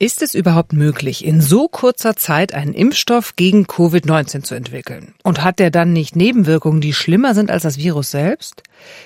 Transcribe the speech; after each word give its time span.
Ist 0.00 0.22
es 0.22 0.36
überhaupt 0.36 0.72
möglich, 0.72 1.24
in 1.24 1.40
so 1.40 1.66
kurzer 1.66 2.14
Zeit 2.14 2.54
einen 2.54 2.72
Impfstoff 2.72 3.34
gegen 3.34 3.64
Covid-19 3.64 4.44
zu 4.44 4.54
entwickeln? 4.54 5.12
Und 5.24 5.42
hat 5.42 5.58
der 5.58 5.72
dann 5.72 5.92
nicht 5.92 6.14
Nebenwirkungen, 6.14 6.80
die 6.80 6.92
schlimmer 6.92 7.34
sind 7.34 7.50
als 7.50 7.64
das 7.64 7.78
Virus 7.78 8.12
selbst? 8.12 8.62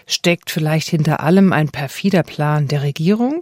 Steckt 0.06 0.50
vielleicht 0.50 0.90
hinter 0.90 1.20
allem 1.20 1.54
ein 1.54 1.70
perfider 1.70 2.22
Plan 2.22 2.68
der 2.68 2.82
Regierung? 2.82 3.40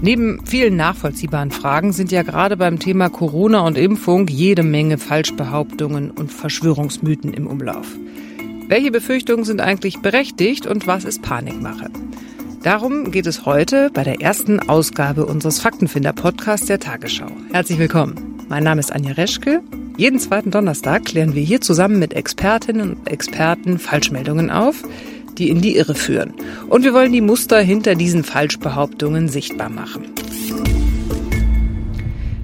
Neben 0.00 0.40
vielen 0.46 0.76
nachvollziehbaren 0.76 1.50
Fragen 1.50 1.92
sind 1.92 2.10
ja 2.12 2.22
gerade 2.22 2.56
beim 2.56 2.78
Thema 2.78 3.10
Corona 3.10 3.60
und 3.60 3.76
Impfung 3.76 4.28
jede 4.28 4.62
Menge 4.62 4.96
Falschbehauptungen 4.96 6.12
und 6.12 6.32
Verschwörungsmythen 6.32 7.34
im 7.34 7.46
Umlauf. 7.46 7.88
Welche 8.68 8.90
Befürchtungen 8.90 9.44
sind 9.44 9.60
eigentlich 9.60 9.98
berechtigt 9.98 10.66
und 10.66 10.86
was 10.86 11.04
ist 11.04 11.20
Panikmache? 11.20 11.90
Darum 12.66 13.12
geht 13.12 13.28
es 13.28 13.46
heute 13.46 13.90
bei 13.94 14.02
der 14.02 14.20
ersten 14.20 14.58
Ausgabe 14.58 15.24
unseres 15.24 15.60
Faktenfinder-Podcasts 15.60 16.66
der 16.66 16.80
Tagesschau. 16.80 17.30
Herzlich 17.52 17.78
willkommen. 17.78 18.44
Mein 18.48 18.64
Name 18.64 18.80
ist 18.80 18.90
Anja 18.90 19.12
Reschke. 19.12 19.62
Jeden 19.96 20.18
zweiten 20.18 20.50
Donnerstag 20.50 21.04
klären 21.04 21.36
wir 21.36 21.44
hier 21.44 21.60
zusammen 21.60 22.00
mit 22.00 22.12
Expertinnen 22.12 22.94
und 22.94 23.08
Experten 23.08 23.78
Falschmeldungen 23.78 24.50
auf, 24.50 24.82
die 25.38 25.48
in 25.48 25.60
die 25.60 25.76
Irre 25.76 25.94
führen. 25.94 26.34
Und 26.68 26.82
wir 26.82 26.92
wollen 26.92 27.12
die 27.12 27.20
Muster 27.20 27.60
hinter 27.60 27.94
diesen 27.94 28.24
Falschbehauptungen 28.24 29.28
sichtbar 29.28 29.68
machen. 29.68 30.12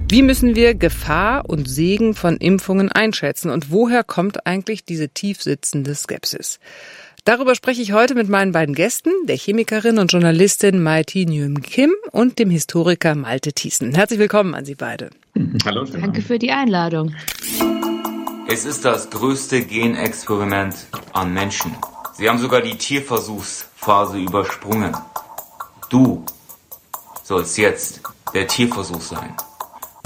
Wie 0.07 0.21
müssen 0.21 0.55
wir 0.55 0.73
Gefahr 0.73 1.49
und 1.49 1.67
Segen 1.67 2.13
von 2.13 2.37
Impfungen 2.37 2.89
einschätzen 2.89 3.51
und 3.51 3.71
woher 3.71 4.05
kommt 4.05 4.47
eigentlich 4.47 4.85
diese 4.85 5.09
tiefsitzende 5.09 5.93
Skepsis? 5.95 6.61
Darüber 7.25 7.55
spreche 7.55 7.81
ich 7.81 7.93
heute 7.93 8.15
mit 8.15 8.27
meinen 8.27 8.51
beiden 8.51 8.75
Gästen, 8.75 9.11
der 9.27 9.37
Chemikerin 9.37 9.97
und 9.97 10.11
Journalistin 10.11 10.83
Maiti 10.83 11.25
Nguyen 11.25 11.61
Kim 11.61 11.95
und 12.11 12.37
dem 12.37 12.49
Historiker 12.49 13.15
Malte 13.15 13.53
Thiessen. 13.53 13.95
Herzlich 13.95 14.19
willkommen 14.19 14.53
an 14.53 14.65
Sie 14.65 14.75
beide. 14.75 15.09
Hallo. 15.63 15.85
Danke 15.85 16.21
für 16.21 16.37
die 16.37 16.51
Einladung. 16.51 17.15
Es 18.49 18.65
ist 18.65 18.83
das 18.83 19.09
größte 19.09 19.61
Genexperiment 19.61 20.75
an 21.13 21.33
Menschen. 21.33 21.73
Sie 22.11 22.27
haben 22.27 22.39
sogar 22.39 22.59
die 22.59 22.77
Tierversuchsphase 22.77 24.17
übersprungen. 24.17 24.93
Du 25.89 26.25
sollst 27.23 27.57
jetzt 27.57 28.01
der 28.33 28.47
Tierversuch 28.47 28.99
sein. 28.99 29.33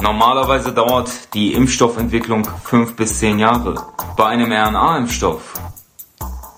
Normalerweise 0.03 0.71
dauert 0.71 1.33
die 1.33 1.53
Impfstoffentwicklung 1.53 2.47
fünf 2.63 2.95
bis 2.95 3.17
zehn 3.17 3.39
Jahre. 3.39 3.73
Bei 4.15 4.27
einem 4.27 4.52
RNA-Impfstoff 4.52 5.66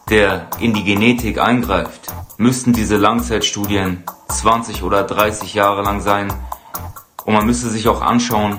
der 0.09 0.47
in 0.59 0.73
die 0.73 0.83
Genetik 0.83 1.39
eingreift, 1.39 2.13
müssten 2.37 2.73
diese 2.73 2.97
Langzeitstudien 2.97 4.03
20 4.29 4.83
oder 4.83 5.03
30 5.03 5.53
Jahre 5.53 5.83
lang 5.83 6.01
sein. 6.01 6.33
Und 7.25 7.33
man 7.33 7.45
müsste 7.45 7.69
sich 7.69 7.87
auch 7.87 8.01
anschauen, 8.01 8.57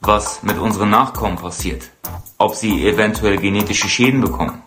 was 0.00 0.42
mit 0.42 0.58
unseren 0.58 0.90
Nachkommen 0.90 1.36
passiert. 1.36 1.90
Ob 2.38 2.54
sie 2.54 2.86
eventuell 2.86 3.38
genetische 3.38 3.88
Schäden 3.88 4.20
bekommen. 4.20 4.62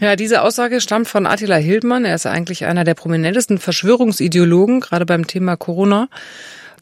Ja, 0.00 0.14
diese 0.14 0.42
Aussage 0.42 0.80
stammt 0.80 1.08
von 1.08 1.26
Attila 1.26 1.56
Hildmann. 1.56 2.04
Er 2.04 2.14
ist 2.14 2.26
eigentlich 2.26 2.64
einer 2.64 2.84
der 2.84 2.94
prominentesten 2.94 3.58
Verschwörungsideologen, 3.58 4.80
gerade 4.80 5.04
beim 5.04 5.26
Thema 5.26 5.56
Corona. 5.56 6.08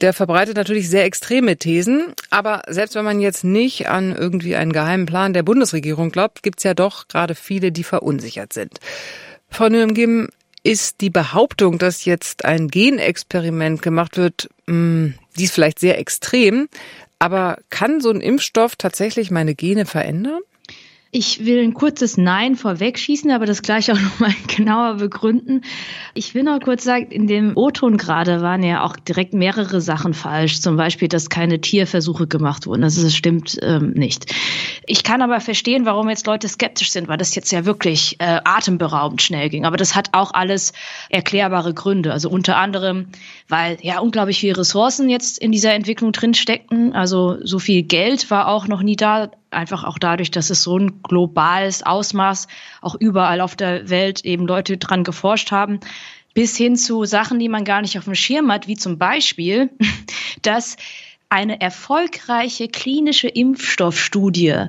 Der 0.00 0.12
verbreitet 0.12 0.56
natürlich 0.56 0.90
sehr 0.90 1.04
extreme 1.04 1.56
Thesen, 1.56 2.12
aber 2.30 2.62
selbst 2.68 2.94
wenn 2.94 3.04
man 3.04 3.20
jetzt 3.20 3.44
nicht 3.44 3.88
an 3.88 4.14
irgendwie 4.14 4.56
einen 4.56 4.72
geheimen 4.72 5.06
Plan 5.06 5.32
der 5.32 5.42
Bundesregierung 5.42 6.10
glaubt, 6.10 6.42
gibt's 6.42 6.64
ja 6.64 6.74
doch 6.74 7.08
gerade 7.08 7.34
viele, 7.34 7.72
die 7.72 7.84
verunsichert 7.84 8.52
sind. 8.52 8.78
Frau 9.48 9.68
Nürngim, 9.68 10.28
ist 10.66 11.00
die 11.00 11.10
Behauptung, 11.10 11.78
dass 11.78 12.04
jetzt 12.04 12.44
ein 12.44 12.66
Genexperiment 12.66 13.82
gemacht 13.82 14.16
wird, 14.16 14.48
mh, 14.66 14.74
hm, 14.74 15.14
die 15.38 15.44
ist 15.44 15.54
vielleicht 15.54 15.78
sehr 15.78 15.98
extrem, 15.98 16.68
aber 17.20 17.58
kann 17.70 18.00
so 18.00 18.10
ein 18.10 18.20
Impfstoff 18.20 18.74
tatsächlich 18.74 19.30
meine 19.30 19.54
Gene 19.54 19.86
verändern? 19.86 20.40
Ich 21.18 21.46
will 21.46 21.62
ein 21.62 21.72
kurzes 21.72 22.18
Nein 22.18 22.56
vorwegschießen, 22.56 23.30
aber 23.30 23.46
das 23.46 23.62
gleich 23.62 23.90
auch 23.90 23.98
nochmal 24.00 24.34
genauer 24.54 24.96
begründen. 24.96 25.62
Ich 26.12 26.34
will 26.34 26.42
noch 26.42 26.60
kurz 26.60 26.84
sagen, 26.84 27.06
in 27.10 27.26
dem 27.26 27.56
O-Ton 27.56 27.96
gerade 27.96 28.42
waren 28.42 28.62
ja 28.62 28.84
auch 28.84 28.96
direkt 28.96 29.32
mehrere 29.32 29.80
Sachen 29.80 30.12
falsch. 30.12 30.60
Zum 30.60 30.76
Beispiel, 30.76 31.08
dass 31.08 31.30
keine 31.30 31.58
Tierversuche 31.58 32.26
gemacht 32.26 32.66
wurden. 32.66 32.84
Also 32.84 33.02
das 33.02 33.16
stimmt 33.16 33.56
ähm, 33.62 33.92
nicht. 33.92 34.26
Ich 34.84 35.04
kann 35.04 35.22
aber 35.22 35.40
verstehen, 35.40 35.86
warum 35.86 36.10
jetzt 36.10 36.26
Leute 36.26 36.48
skeptisch 36.48 36.90
sind, 36.90 37.08
weil 37.08 37.16
das 37.16 37.34
jetzt 37.34 37.50
ja 37.50 37.64
wirklich 37.64 38.16
äh, 38.18 38.40
atemberaubend 38.44 39.22
schnell 39.22 39.48
ging. 39.48 39.64
Aber 39.64 39.78
das 39.78 39.94
hat 39.94 40.10
auch 40.12 40.34
alles 40.34 40.74
erklärbare 41.08 41.72
Gründe. 41.72 42.12
Also 42.12 42.28
unter 42.28 42.58
anderem, 42.58 43.06
weil 43.48 43.78
ja 43.80 44.00
unglaublich 44.00 44.40
viele 44.40 44.58
Ressourcen 44.58 45.08
jetzt 45.08 45.38
in 45.38 45.50
dieser 45.50 45.72
Entwicklung 45.72 46.12
drin 46.12 46.34
steckten. 46.34 46.92
Also 46.92 47.38
so 47.42 47.58
viel 47.58 47.84
Geld 47.84 48.30
war 48.30 48.48
auch 48.48 48.68
noch 48.68 48.82
nie 48.82 48.96
da 48.96 49.30
einfach 49.56 49.84
auch 49.84 49.98
dadurch, 49.98 50.30
dass 50.30 50.50
es 50.50 50.62
so 50.62 50.78
ein 50.78 51.02
globales 51.02 51.82
Ausmaß 51.82 52.46
auch 52.80 52.94
überall 52.94 53.40
auf 53.40 53.56
der 53.56 53.88
Welt 53.88 54.24
eben 54.24 54.46
Leute 54.46 54.76
dran 54.76 55.02
geforscht 55.02 55.50
haben, 55.50 55.80
bis 56.34 56.56
hin 56.56 56.76
zu 56.76 57.04
Sachen, 57.04 57.38
die 57.38 57.48
man 57.48 57.64
gar 57.64 57.80
nicht 57.80 57.98
auf 57.98 58.04
dem 58.04 58.14
Schirm 58.14 58.52
hat, 58.52 58.68
wie 58.68 58.76
zum 58.76 58.98
Beispiel, 58.98 59.70
dass 60.42 60.76
eine 61.28 61.60
erfolgreiche 61.60 62.68
klinische 62.68 63.28
Impfstoffstudie 63.28 64.66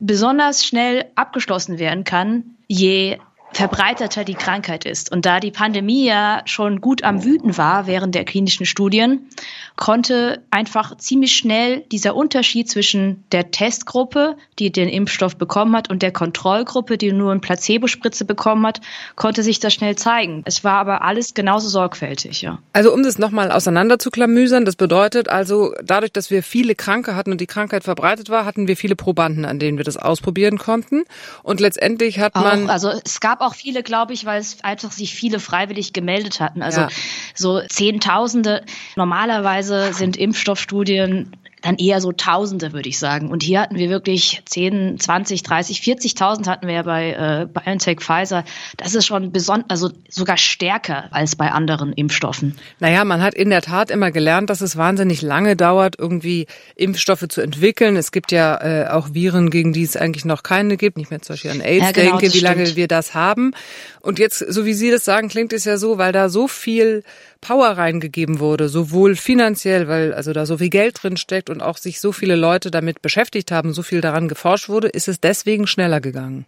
besonders 0.00 0.66
schnell 0.66 1.04
abgeschlossen 1.14 1.78
werden 1.78 2.04
kann, 2.04 2.56
je 2.66 3.18
verbreiteter 3.52 4.24
die 4.24 4.34
Krankheit 4.34 4.84
ist. 4.84 5.10
Und 5.10 5.26
da 5.26 5.40
die 5.40 5.50
Pandemie 5.50 6.06
ja 6.06 6.42
schon 6.44 6.80
gut 6.80 7.04
am 7.04 7.24
Wüten 7.24 7.56
war 7.58 7.86
während 7.86 8.14
der 8.14 8.24
klinischen 8.24 8.66
Studien, 8.66 9.28
konnte 9.76 10.42
einfach 10.50 10.96
ziemlich 10.98 11.34
schnell 11.34 11.80
dieser 11.92 12.14
Unterschied 12.14 12.70
zwischen 12.70 13.24
der 13.32 13.50
Testgruppe, 13.50 14.36
die 14.58 14.70
den 14.70 14.88
Impfstoff 14.88 15.36
bekommen 15.36 15.74
hat, 15.76 15.90
und 15.90 16.02
der 16.02 16.12
Kontrollgruppe, 16.12 16.98
die 16.98 17.12
nur 17.12 17.32
eine 17.32 17.40
Placebo-Spritze 17.40 18.24
bekommen 18.24 18.66
hat, 18.66 18.80
konnte 19.16 19.42
sich 19.42 19.58
das 19.58 19.74
schnell 19.74 19.96
zeigen. 19.96 20.42
Es 20.44 20.62
war 20.64 20.74
aber 20.74 21.02
alles 21.02 21.34
genauso 21.34 21.68
sorgfältig, 21.68 22.42
ja. 22.42 22.58
Also 22.72 22.92
um 22.92 23.02
das 23.02 23.18
nochmal 23.18 23.50
auseinander 23.50 23.98
zu 23.98 24.10
klamüsern, 24.10 24.64
das 24.64 24.76
bedeutet 24.76 25.28
also, 25.28 25.74
dadurch, 25.82 26.12
dass 26.12 26.30
wir 26.30 26.42
viele 26.42 26.74
Kranke 26.74 27.16
hatten 27.16 27.32
und 27.32 27.40
die 27.40 27.46
Krankheit 27.46 27.84
verbreitet 27.84 28.28
war, 28.28 28.44
hatten 28.44 28.68
wir 28.68 28.76
viele 28.76 28.96
Probanden, 28.96 29.44
an 29.44 29.58
denen 29.58 29.78
wir 29.78 29.84
das 29.84 29.96
ausprobieren 29.96 30.58
konnten. 30.58 31.04
Und 31.42 31.60
letztendlich 31.60 32.20
hat 32.20 32.34
man. 32.34 32.66
Auch, 32.66 32.72
also 32.72 32.90
es 33.04 33.20
gab 33.20 33.39
auch 33.40 33.54
viele, 33.54 33.82
glaube 33.82 34.12
ich, 34.12 34.24
weil 34.24 34.40
es 34.40 34.62
einfach 34.62 34.92
sich 34.92 35.14
viele 35.14 35.40
freiwillig 35.40 35.92
gemeldet 35.92 36.40
hatten. 36.40 36.62
Also 36.62 36.82
ja. 36.82 36.88
so 37.34 37.60
Zehntausende. 37.68 38.64
Normalerweise 38.96 39.92
sind 39.92 40.16
Impfstoffstudien 40.16 41.36
dann 41.62 41.76
eher 41.76 42.00
so 42.00 42.12
Tausende, 42.12 42.72
würde 42.72 42.88
ich 42.88 42.98
sagen. 42.98 43.30
Und 43.30 43.42
hier 43.42 43.60
hatten 43.60 43.76
wir 43.76 43.88
wirklich 43.90 44.42
10, 44.46 44.98
20, 44.98 45.42
30, 45.42 45.80
40.000 45.80 46.46
hatten 46.46 46.66
wir 46.66 46.74
ja 46.74 46.82
bei 46.82 47.12
äh, 47.12 47.46
BioNTech, 47.46 48.00
Pfizer. 48.00 48.44
Das 48.76 48.94
ist 48.94 49.06
schon 49.06 49.32
besonders, 49.32 49.68
also 49.68 49.90
sogar 50.08 50.36
stärker 50.36 51.08
als 51.12 51.36
bei 51.36 51.50
anderen 51.50 51.92
Impfstoffen. 51.92 52.56
Naja, 52.78 53.04
man 53.04 53.22
hat 53.22 53.34
in 53.34 53.50
der 53.50 53.62
Tat 53.62 53.90
immer 53.90 54.10
gelernt, 54.10 54.50
dass 54.50 54.60
es 54.60 54.76
wahnsinnig 54.76 55.22
lange 55.22 55.56
dauert, 55.56 55.96
irgendwie 55.98 56.46
Impfstoffe 56.76 57.26
zu 57.28 57.40
entwickeln. 57.40 57.96
Es 57.96 58.12
gibt 58.12 58.32
ja 58.32 58.56
äh, 58.60 58.88
auch 58.88 59.14
Viren, 59.14 59.50
gegen 59.50 59.72
die 59.72 59.82
es 59.82 59.96
eigentlich 59.96 60.24
noch 60.24 60.42
keine 60.42 60.76
gibt. 60.76 60.96
Nicht 60.96 61.10
mehr 61.10 61.22
zum 61.22 61.34
Beispiel 61.34 61.50
an 61.50 61.60
AIDS 61.60 61.84
ja, 61.84 61.92
genau, 61.92 62.18
denke, 62.18 62.34
wie 62.34 62.40
lange 62.40 62.76
wir 62.76 62.88
das 62.88 63.14
haben. 63.14 63.52
Und 64.00 64.18
jetzt, 64.18 64.38
so 64.38 64.64
wie 64.64 64.74
Sie 64.74 64.90
das 64.90 65.04
sagen, 65.04 65.28
klingt 65.28 65.52
es 65.52 65.64
ja 65.64 65.76
so, 65.76 65.98
weil 65.98 66.12
da 66.12 66.28
so 66.28 66.48
viel 66.48 67.02
Power 67.40 67.68
reingegeben 67.68 68.38
wurde, 68.38 68.68
sowohl 68.68 69.16
finanziell, 69.16 69.88
weil 69.88 70.12
also 70.12 70.32
da 70.32 70.46
so 70.46 70.58
viel 70.58 70.68
Geld 70.68 71.02
drin 71.02 71.16
steckt 71.16 71.50
und 71.50 71.62
auch 71.62 71.78
sich 71.78 72.00
so 72.00 72.12
viele 72.12 72.36
Leute 72.36 72.70
damit 72.70 73.02
beschäftigt 73.02 73.50
haben, 73.50 73.72
so 73.72 73.82
viel 73.82 74.00
daran 74.00 74.28
geforscht 74.28 74.68
wurde, 74.68 74.88
ist 74.88 75.08
es 75.08 75.20
deswegen 75.20 75.66
schneller 75.66 76.00
gegangen. 76.00 76.46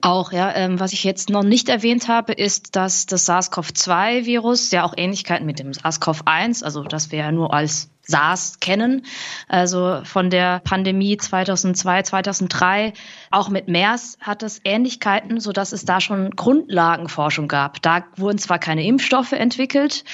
Auch, 0.00 0.32
ja. 0.32 0.54
Ähm, 0.54 0.78
was 0.78 0.92
ich 0.92 1.04
jetzt 1.04 1.30
noch 1.30 1.42
nicht 1.42 1.68
erwähnt 1.68 2.08
habe, 2.08 2.32
ist, 2.32 2.76
dass 2.76 3.06
das 3.06 3.26
SARS-CoV-2-Virus 3.26 4.70
ja 4.70 4.84
auch 4.84 4.94
Ähnlichkeiten 4.96 5.46
mit 5.46 5.58
dem 5.58 5.72
SARS-CoV-1, 5.72 6.64
also 6.64 6.84
das 6.84 7.10
wir 7.10 7.18
ja 7.18 7.32
nur 7.32 7.52
als 7.52 7.90
SARS 8.08 8.58
kennen, 8.60 9.02
also 9.48 10.00
von 10.04 10.30
der 10.30 10.60
Pandemie 10.60 11.16
2002, 11.18 12.02
2003. 12.02 12.92
Auch 13.30 13.50
mit 13.50 13.68
MERS 13.68 14.16
hat 14.20 14.42
es 14.42 14.60
Ähnlichkeiten, 14.64 15.40
so 15.40 15.52
dass 15.52 15.72
es 15.72 15.84
da 15.84 16.00
schon 16.00 16.30
Grundlagenforschung 16.30 17.48
gab. 17.48 17.82
Da 17.82 18.04
wurden 18.16 18.38
zwar 18.38 18.58
keine 18.58 18.84
Impfstoffe 18.84 19.32
entwickelt, 19.32 20.04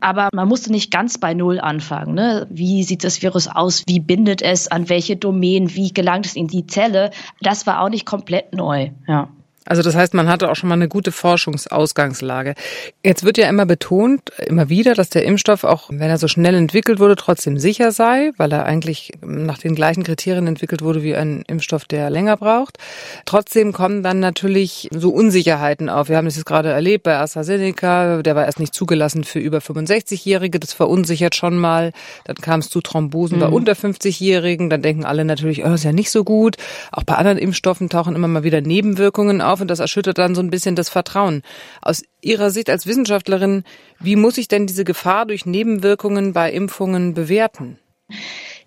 aber 0.00 0.28
man 0.32 0.48
musste 0.48 0.72
nicht 0.72 0.90
ganz 0.90 1.18
bei 1.18 1.32
Null 1.32 1.60
anfangen. 1.60 2.14
Ne? 2.14 2.46
Wie 2.50 2.82
sieht 2.82 3.04
das 3.04 3.22
Virus 3.22 3.46
aus? 3.46 3.84
Wie 3.86 4.00
bindet 4.00 4.42
es? 4.42 4.68
An 4.68 4.88
welche 4.88 5.16
Domänen? 5.16 5.74
Wie 5.74 5.92
gelangt 5.92 6.26
es 6.26 6.34
in 6.34 6.48
die 6.48 6.66
Zelle? 6.66 7.12
Das 7.40 7.66
war 7.66 7.80
auch 7.80 7.88
nicht 7.88 8.04
komplett 8.04 8.52
neu. 8.52 8.90
Ja. 9.06 9.28
Also 9.66 9.82
das 9.82 9.94
heißt, 9.94 10.14
man 10.14 10.28
hatte 10.28 10.50
auch 10.50 10.56
schon 10.56 10.68
mal 10.68 10.74
eine 10.74 10.88
gute 10.88 11.12
Forschungsausgangslage. 11.12 12.54
Jetzt 13.02 13.24
wird 13.24 13.38
ja 13.38 13.48
immer 13.48 13.66
betont, 13.66 14.30
immer 14.46 14.68
wieder, 14.68 14.94
dass 14.94 15.08
der 15.08 15.24
Impfstoff, 15.24 15.64
auch 15.64 15.88
wenn 15.90 16.10
er 16.10 16.18
so 16.18 16.28
schnell 16.28 16.54
entwickelt 16.54 16.98
wurde, 16.98 17.16
trotzdem 17.16 17.58
sicher 17.58 17.90
sei, 17.90 18.32
weil 18.36 18.52
er 18.52 18.66
eigentlich 18.66 19.12
nach 19.24 19.58
den 19.58 19.74
gleichen 19.74 20.02
Kriterien 20.02 20.46
entwickelt 20.46 20.82
wurde 20.82 21.02
wie 21.02 21.14
ein 21.14 21.44
Impfstoff, 21.46 21.86
der 21.86 22.10
länger 22.10 22.36
braucht. 22.36 22.78
Trotzdem 23.24 23.72
kommen 23.72 24.02
dann 24.02 24.20
natürlich 24.20 24.88
so 24.92 25.10
Unsicherheiten 25.10 25.88
auf. 25.88 26.08
Wir 26.08 26.18
haben 26.18 26.26
das 26.26 26.36
jetzt 26.36 26.46
gerade 26.46 26.70
erlebt 26.70 27.04
bei 27.04 27.16
AstraZeneca, 27.16 28.22
der 28.22 28.36
war 28.36 28.44
erst 28.44 28.60
nicht 28.60 28.74
zugelassen 28.74 29.24
für 29.24 29.38
über 29.38 29.58
65-Jährige, 29.58 30.60
das 30.60 30.74
verunsichert 30.74 31.34
schon 31.34 31.56
mal. 31.56 31.92
Dann 32.24 32.36
kam 32.36 32.60
es 32.60 32.68
zu 32.68 32.80
Thrombosen 32.80 33.38
mhm. 33.38 33.40
bei 33.40 33.48
unter 33.48 33.72
50-Jährigen, 33.72 34.68
dann 34.68 34.82
denken 34.82 35.04
alle 35.04 35.24
natürlich, 35.24 35.64
oh, 35.64 35.72
ist 35.72 35.84
ja 35.84 35.92
nicht 35.92 36.10
so 36.10 36.24
gut. 36.24 36.56
Auch 36.92 37.04
bei 37.04 37.14
anderen 37.14 37.38
Impfstoffen 37.38 37.88
tauchen 37.88 38.14
immer 38.14 38.28
mal 38.28 38.44
wieder 38.44 38.60
Nebenwirkungen 38.60 39.40
auf 39.40 39.53
auf 39.54 39.60
und 39.60 39.68
das 39.68 39.78
erschüttert 39.78 40.18
dann 40.18 40.34
so 40.34 40.42
ein 40.42 40.50
bisschen 40.50 40.74
das 40.74 40.88
Vertrauen. 40.88 41.42
Aus 41.80 42.02
Ihrer 42.20 42.50
Sicht 42.50 42.68
als 42.68 42.86
Wissenschaftlerin, 42.86 43.62
wie 44.00 44.16
muss 44.16 44.36
ich 44.36 44.48
denn 44.48 44.66
diese 44.66 44.84
Gefahr 44.84 45.26
durch 45.26 45.46
Nebenwirkungen 45.46 46.32
bei 46.32 46.52
Impfungen 46.52 47.14
bewerten? 47.14 47.78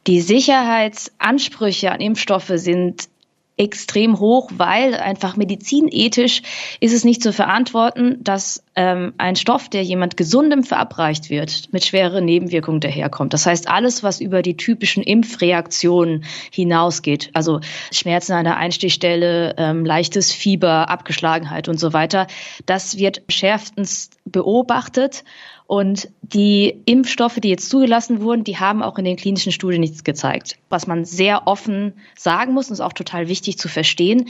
Die 0.07 0.21
Sicherheitsansprüche 0.21 1.91
an 1.91 1.99
Impfstoffe 1.99 2.53
sind 2.55 3.09
extrem 3.57 4.19
hoch, 4.19 4.51
weil 4.55 4.93
einfach 4.95 5.35
medizinethisch 5.35 6.43
ist 6.79 6.93
es 6.93 7.03
nicht 7.03 7.23
zu 7.23 7.33
verantworten, 7.33 8.23
dass 8.23 8.63
ähm, 8.75 9.13
ein 9.17 9.35
Stoff, 9.35 9.67
der 9.67 9.83
jemand 9.83 10.15
Gesundem 10.15 10.63
verabreicht 10.63 11.31
wird, 11.31 11.73
mit 11.73 11.83
schweren 11.83 12.23
Nebenwirkungen 12.23 12.79
daherkommt. 12.79 13.33
Das 13.33 13.47
heißt, 13.47 13.67
alles, 13.67 14.03
was 14.03 14.21
über 14.21 14.43
die 14.43 14.57
typischen 14.57 15.01
Impfreaktionen 15.01 16.23
hinausgeht, 16.51 17.31
also 17.33 17.59
Schmerzen 17.91 18.33
an 18.33 18.45
der 18.45 18.57
Einstichstelle, 18.57 19.55
ähm, 19.57 19.83
leichtes 19.85 20.31
Fieber, 20.31 20.89
Abgeschlagenheit 20.89 21.67
und 21.67 21.79
so 21.79 21.93
weiter, 21.93 22.27
das 22.67 22.97
wird 22.97 23.23
schärfstens 23.27 24.11
beobachtet 24.25 25.23
und 25.67 26.09
die 26.21 26.81
Impfstoffe, 26.85 27.35
die 27.35 27.49
jetzt 27.49 27.69
zugelassen 27.69 28.21
wurden, 28.21 28.45
die 28.45 28.57
haben 28.57 28.81
auch 28.81 28.97
in 28.97 29.05
den 29.05 29.17
klinischen 29.17 29.51
Studien 29.51 29.81
nichts 29.81 30.05
gezeigt. 30.05 30.57
Was 30.69 30.87
man 30.87 31.03
sehr 31.03 31.45
offen 31.45 31.93
sagen 32.17 32.53
muss 32.53 32.69
und 32.69 32.73
ist 32.73 32.81
auch 32.81 32.93
total 32.93 33.27
wichtig 33.27 33.57
zu 33.57 33.67
verstehen, 33.67 34.29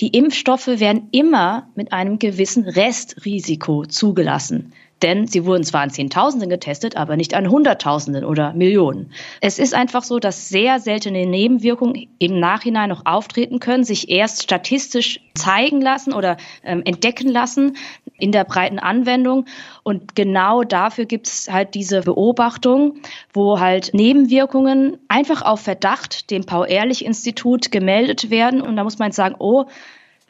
die 0.00 0.08
Impfstoffe 0.08 0.66
werden 0.66 1.08
immer 1.12 1.68
mit 1.74 1.92
einem 1.92 2.18
gewissen 2.18 2.66
Restrisiko 2.66 3.84
zugelassen. 3.84 4.72
Denn 5.02 5.26
sie 5.26 5.46
wurden 5.46 5.64
zwar 5.64 5.82
an 5.82 5.90
Zehntausenden 5.90 6.50
getestet, 6.50 6.96
aber 6.96 7.16
nicht 7.16 7.34
an 7.34 7.50
Hunderttausenden 7.50 8.24
oder 8.24 8.52
Millionen. 8.52 9.12
Es 9.40 9.58
ist 9.58 9.74
einfach 9.74 10.02
so, 10.02 10.18
dass 10.18 10.48
sehr 10.50 10.78
seltene 10.78 11.26
Nebenwirkungen 11.26 12.08
im 12.18 12.38
Nachhinein 12.38 12.90
noch 12.90 13.06
auftreten 13.06 13.60
können, 13.60 13.84
sich 13.84 14.10
erst 14.10 14.42
statistisch 14.42 15.20
zeigen 15.34 15.80
lassen 15.80 16.12
oder 16.12 16.36
ähm, 16.64 16.82
entdecken 16.84 17.28
lassen 17.28 17.76
in 18.20 18.32
der 18.32 18.44
breiten 18.44 18.78
Anwendung. 18.78 19.46
Und 19.82 20.14
genau 20.14 20.62
dafür 20.62 21.06
gibt 21.06 21.26
es 21.26 21.48
halt 21.50 21.74
diese 21.74 22.02
Beobachtung, 22.02 23.00
wo 23.32 23.60
halt 23.60 23.90
Nebenwirkungen 23.94 24.98
einfach 25.08 25.42
auf 25.42 25.60
Verdacht 25.60 26.30
dem 26.30 26.44
Paul-Ehrlich-Institut 26.44 27.70
gemeldet 27.70 28.30
werden. 28.30 28.60
Und 28.60 28.76
da 28.76 28.84
muss 28.84 28.98
man 28.98 29.08
jetzt 29.08 29.16
sagen, 29.16 29.36
oh, 29.38 29.66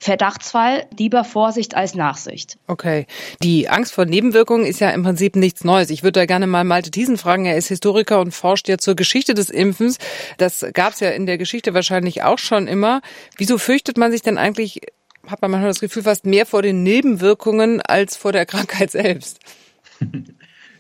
Verdachtsfall, 0.03 0.87
lieber 0.97 1.25
Vorsicht 1.25 1.77
als 1.77 1.95
Nachsicht. 1.95 2.57
Okay. 2.67 3.07
Die 3.43 3.69
Angst 3.69 3.93
vor 3.93 4.07
Nebenwirkungen 4.07 4.65
ist 4.65 4.81
ja 4.81 4.89
im 4.91 5.03
Prinzip 5.03 5.37
nichts 5.37 5.63
Neues. 5.63 5.91
Ich 5.91 6.03
würde 6.03 6.21
da 6.21 6.27
gerne 6.27 6.47
mal 6.47 6.65
Malte 6.65 6.91
Thiesen 6.91 7.19
fragen. 7.19 7.45
Er 7.45 7.59
ist 7.59 7.69
Historiker 7.69 8.19
und 8.21 8.33
forscht 8.33 8.67
ja 8.69 8.79
zur 8.79 8.97
Geschichte 8.97 9.35
des 9.35 9.51
Impfens. 9.51 9.99
Das 10.39 10.65
gab 10.73 10.95
es 10.95 11.01
ja 11.01 11.11
in 11.11 11.27
der 11.27 11.37
Geschichte 11.37 11.75
wahrscheinlich 11.75 12.23
auch 12.23 12.39
schon 12.39 12.67
immer. 12.67 13.03
Wieso 13.37 13.59
fürchtet 13.59 13.99
man 13.99 14.11
sich 14.11 14.23
denn 14.23 14.39
eigentlich, 14.39 14.81
hat 15.31 15.43
man 15.43 15.51
manchmal 15.51 15.71
das 15.71 15.81
Gefühl, 15.81 16.03
fast 16.03 16.27
mehr 16.27 16.47
vor 16.47 16.63
den 16.63 16.83
Nebenwirkungen 16.83 17.81
als 17.81 18.17
vor 18.17 18.33
der 18.33 18.47
Krankheit 18.51 18.91
selbst? 18.91 19.41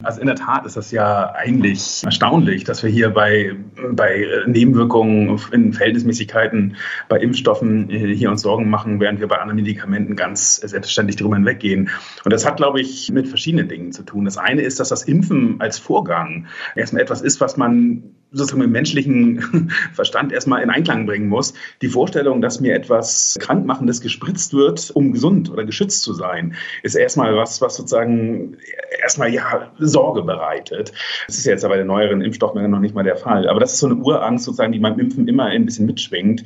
Also 0.02 0.20
in 0.20 0.26
der 0.26 0.36
Tat 0.36 0.64
ist 0.64 0.76
das 0.76 0.90
ja 0.92 1.32
eigentlich 1.32 2.02
erstaunlich, 2.04 2.64
dass 2.64 2.82
wir 2.82 2.90
hier 2.90 3.10
bei, 3.10 3.54
bei 3.92 4.26
Nebenwirkungen 4.46 5.38
in 5.52 5.74
Verhältnismäßigkeiten 5.74 6.76
bei 7.08 7.18
Impfstoffen 7.18 7.90
äh, 7.90 8.14
hier 8.14 8.30
uns 8.30 8.40
Sorgen 8.42 8.70
machen, 8.70 8.98
während 8.98 9.20
wir 9.20 9.28
bei 9.28 9.36
anderen 9.36 9.56
Medikamenten 9.56 10.16
ganz 10.16 10.56
selbstverständlich 10.56 11.16
drüber 11.16 11.36
hinweggehen. 11.36 11.90
Und 12.24 12.32
das 12.32 12.46
hat, 12.46 12.56
glaube 12.56 12.80
ich, 12.80 13.10
mit 13.12 13.28
verschiedenen 13.28 13.68
Dingen 13.68 13.92
zu 13.92 14.02
tun. 14.02 14.24
Das 14.24 14.38
eine 14.38 14.62
ist, 14.62 14.80
dass 14.80 14.88
das 14.88 15.02
Impfen 15.02 15.60
als 15.60 15.78
Vorgang 15.78 16.46
erstmal 16.76 17.02
etwas 17.02 17.20
ist, 17.20 17.40
was 17.40 17.58
man 17.58 18.14
sozusagen 18.32 18.60
mit 18.60 18.70
menschlichen 18.70 19.70
Verstand 19.92 20.32
erstmal 20.32 20.62
in 20.62 20.70
Einklang 20.70 21.06
bringen 21.06 21.28
muss. 21.28 21.54
Die 21.82 21.88
Vorstellung, 21.88 22.40
dass 22.40 22.60
mir 22.60 22.74
etwas 22.74 23.36
Krankmachendes 23.40 24.00
gespritzt 24.00 24.54
wird, 24.54 24.90
um 24.94 25.12
gesund 25.12 25.50
oder 25.50 25.64
geschützt 25.64 26.02
zu 26.02 26.12
sein, 26.12 26.54
ist 26.82 26.94
erstmal 26.94 27.36
was, 27.36 27.60
was 27.60 27.76
sozusagen 27.76 28.56
erstmal 29.02 29.32
ja 29.32 29.70
Sorge 29.78 30.22
bereitet. 30.22 30.92
Das 31.26 31.38
ist 31.38 31.46
jetzt 31.46 31.64
aber 31.64 31.70
bei 31.70 31.78
den 31.78 31.86
neueren 31.86 32.20
Impfstoffen 32.20 32.68
noch 32.68 32.80
nicht 32.80 32.94
mal 32.94 33.04
der 33.04 33.16
Fall. 33.16 33.48
Aber 33.48 33.60
das 33.60 33.74
ist 33.74 33.78
so 33.78 33.86
eine 33.86 33.96
Urangst 33.96 34.44
sozusagen, 34.44 34.72
die 34.72 34.80
beim 34.80 34.98
Impfen 34.98 35.28
immer 35.28 35.44
ein 35.44 35.64
bisschen 35.64 35.86
mitschwingt. 35.86 36.44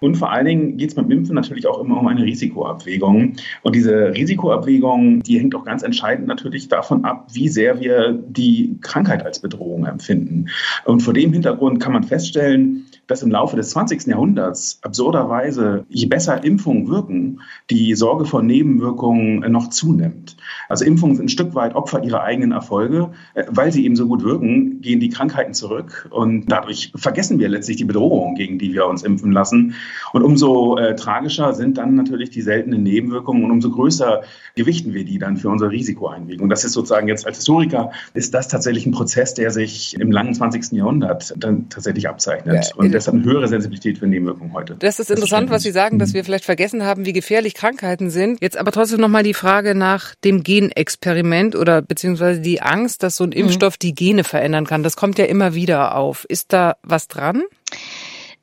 Und 0.00 0.16
vor 0.16 0.30
allen 0.30 0.44
Dingen 0.44 0.76
geht 0.76 0.90
es 0.90 0.94
beim 0.94 1.10
Impfen 1.10 1.34
natürlich 1.34 1.66
auch 1.66 1.80
immer 1.80 1.98
um 1.98 2.06
eine 2.06 2.22
Risikoabwägung. 2.22 3.36
Und 3.62 3.74
diese 3.74 4.12
Risikoabwägung, 4.14 5.22
die 5.22 5.38
hängt 5.38 5.54
auch 5.54 5.64
ganz 5.64 5.82
entscheidend 5.82 6.28
natürlich 6.28 6.68
davon 6.68 7.04
ab, 7.04 7.28
wie 7.32 7.48
sehr 7.48 7.80
wir 7.80 8.12
die 8.12 8.76
Krankheit 8.82 9.24
als 9.24 9.40
Bedrohung 9.40 9.86
empfinden. 9.86 10.46
Und 10.84 11.00
vor 11.00 11.14
dem 11.14 11.25
dem 11.26 11.32
Hintergrund 11.32 11.80
kann 11.80 11.92
man 11.92 12.04
feststellen, 12.04 12.86
dass 13.06 13.22
im 13.22 13.30
Laufe 13.30 13.56
des 13.56 13.70
20. 13.70 14.06
Jahrhunderts 14.06 14.78
absurderweise, 14.82 15.84
je 15.88 16.06
besser 16.06 16.44
Impfungen 16.44 16.88
wirken, 16.88 17.40
die 17.70 17.94
Sorge 17.94 18.24
vor 18.24 18.42
Nebenwirkungen 18.42 19.50
noch 19.50 19.70
zunimmt. 19.70 20.36
Also 20.68 20.84
Impfungen 20.84 21.16
sind 21.16 21.26
ein 21.26 21.28
Stück 21.28 21.54
weit 21.54 21.74
Opfer 21.74 22.02
ihrer 22.02 22.22
eigenen 22.22 22.52
Erfolge. 22.52 23.10
Äh, 23.34 23.44
weil 23.48 23.72
sie 23.72 23.84
eben 23.84 23.96
so 23.96 24.06
gut 24.06 24.22
wirken, 24.24 24.80
gehen 24.80 25.00
die 25.00 25.08
Krankheiten 25.08 25.54
zurück 25.54 26.08
und 26.10 26.46
dadurch 26.46 26.92
vergessen 26.94 27.38
wir 27.38 27.48
letztlich 27.48 27.76
die 27.76 27.84
Bedrohung, 27.84 28.34
gegen 28.34 28.58
die 28.58 28.72
wir 28.72 28.86
uns 28.86 29.02
impfen 29.02 29.32
lassen. 29.32 29.74
Und 30.12 30.22
umso 30.22 30.76
äh, 30.76 30.94
tragischer 30.94 31.52
sind 31.54 31.78
dann 31.78 31.94
natürlich 31.94 32.30
die 32.30 32.42
seltenen 32.42 32.82
Nebenwirkungen 32.82 33.44
und 33.44 33.50
umso 33.50 33.70
größer 33.70 34.22
gewichten 34.54 34.94
wir 34.94 35.04
die 35.04 35.18
dann 35.18 35.36
für 35.36 35.48
unsere 35.48 35.70
Risikoeinwägung. 35.70 36.48
Das 36.48 36.64
ist 36.64 36.72
sozusagen 36.72 37.08
jetzt 37.08 37.26
als 37.26 37.38
Historiker, 37.38 37.90
ist 38.14 38.34
das 38.34 38.48
tatsächlich 38.48 38.86
ein 38.86 38.92
Prozess, 38.92 39.34
der 39.34 39.50
sich 39.50 39.94
im 39.98 40.10
langen 40.10 40.34
20. 40.34 40.72
Jahrhundert 40.72 41.34
dann 41.36 41.68
tatsächlich 41.68 42.08
abzeichnet. 42.08 42.66
Ja, 42.70 42.76
und 42.76 42.92
deshalb 42.96 43.16
eine 43.16 43.24
höhere 43.24 43.46
Sensibilität 43.48 43.98
für 43.98 44.06
Nebenwirkungen 44.06 44.52
heute. 44.52 44.76
Das 44.78 44.98
ist 44.98 45.10
interessant, 45.10 45.50
was 45.50 45.62
Sie 45.62 45.70
sagen, 45.70 45.98
dass 45.98 46.10
mhm. 46.10 46.14
wir 46.14 46.24
vielleicht 46.24 46.44
vergessen 46.44 46.84
haben, 46.84 47.06
wie 47.06 47.12
gefährlich 47.12 47.54
Krankheiten 47.54 48.10
sind. 48.10 48.40
Jetzt 48.40 48.56
aber 48.56 48.72
trotzdem 48.72 49.00
nochmal 49.00 49.22
die 49.22 49.34
Frage 49.34 49.74
nach 49.74 50.14
dem 50.16 50.42
Genexperiment 50.42 51.54
oder 51.54 51.82
beziehungsweise 51.82 52.40
die 52.40 52.62
Angst, 52.62 53.02
dass 53.02 53.16
so 53.16 53.24
ein 53.24 53.30
mhm. 53.30 53.36
Impfstoff 53.36 53.76
die 53.76 53.94
Gene 53.94 54.24
verändern 54.24 54.66
kann. 54.66 54.82
Das 54.82 54.96
kommt 54.96 55.18
ja 55.18 55.26
immer 55.26 55.54
wieder 55.54 55.94
auf. 55.94 56.24
Ist 56.28 56.52
da 56.52 56.76
was 56.82 57.08
dran? 57.08 57.42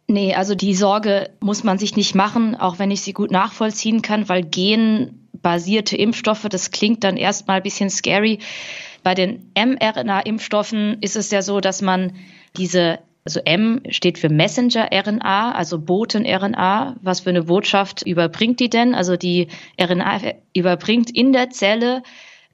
Nee, 0.07 0.35
also 0.35 0.53
die 0.53 0.75
Sorge 0.75 1.29
muss 1.39 1.63
man 1.63 1.77
sich 1.77 1.95
nicht 1.95 2.13
machen, 2.13 2.55
auch 2.55 2.77
wenn 2.77 2.91
ich 2.91 3.01
sie 3.01 3.13
gut 3.13 3.31
nachvollziehen 3.31 4.01
kann, 4.01 4.27
weil 4.29 4.44
genbasierte 4.44 5.95
Impfstoffe, 5.95 6.47
das 6.50 6.71
klingt 6.71 7.03
dann 7.03 7.17
erstmal 7.17 7.57
ein 7.57 7.63
bisschen 7.63 7.89
scary. 7.89 8.39
Bei 9.01 9.15
den 9.15 9.51
mRNA-Impfstoffen 9.55 10.97
ist 11.01 11.15
es 11.15 11.31
ja 11.31 11.41
so, 11.41 11.61
dass 11.61 11.81
man 11.81 12.13
diese 12.57 13.00
also 13.25 13.39
M 13.46 13.82
steht 13.89 14.18
für 14.18 14.30
Messenger-RNA, 14.30 15.53
also 15.53 15.80
Boten-RNA. 15.80 16.98
Was 17.01 17.22
für 17.22 17.30
eine 17.30 17.44
Botschaft 17.44 18.01
überbringt 18.06 18.60
die 18.60 18.70
denn? 18.70 18.94
Also 18.94 19.15
die 19.15 19.48
RNA 19.82 20.20
überbringt 20.53 21.10
in 21.10 21.32
der 21.32 21.50
Zelle 21.50 22.03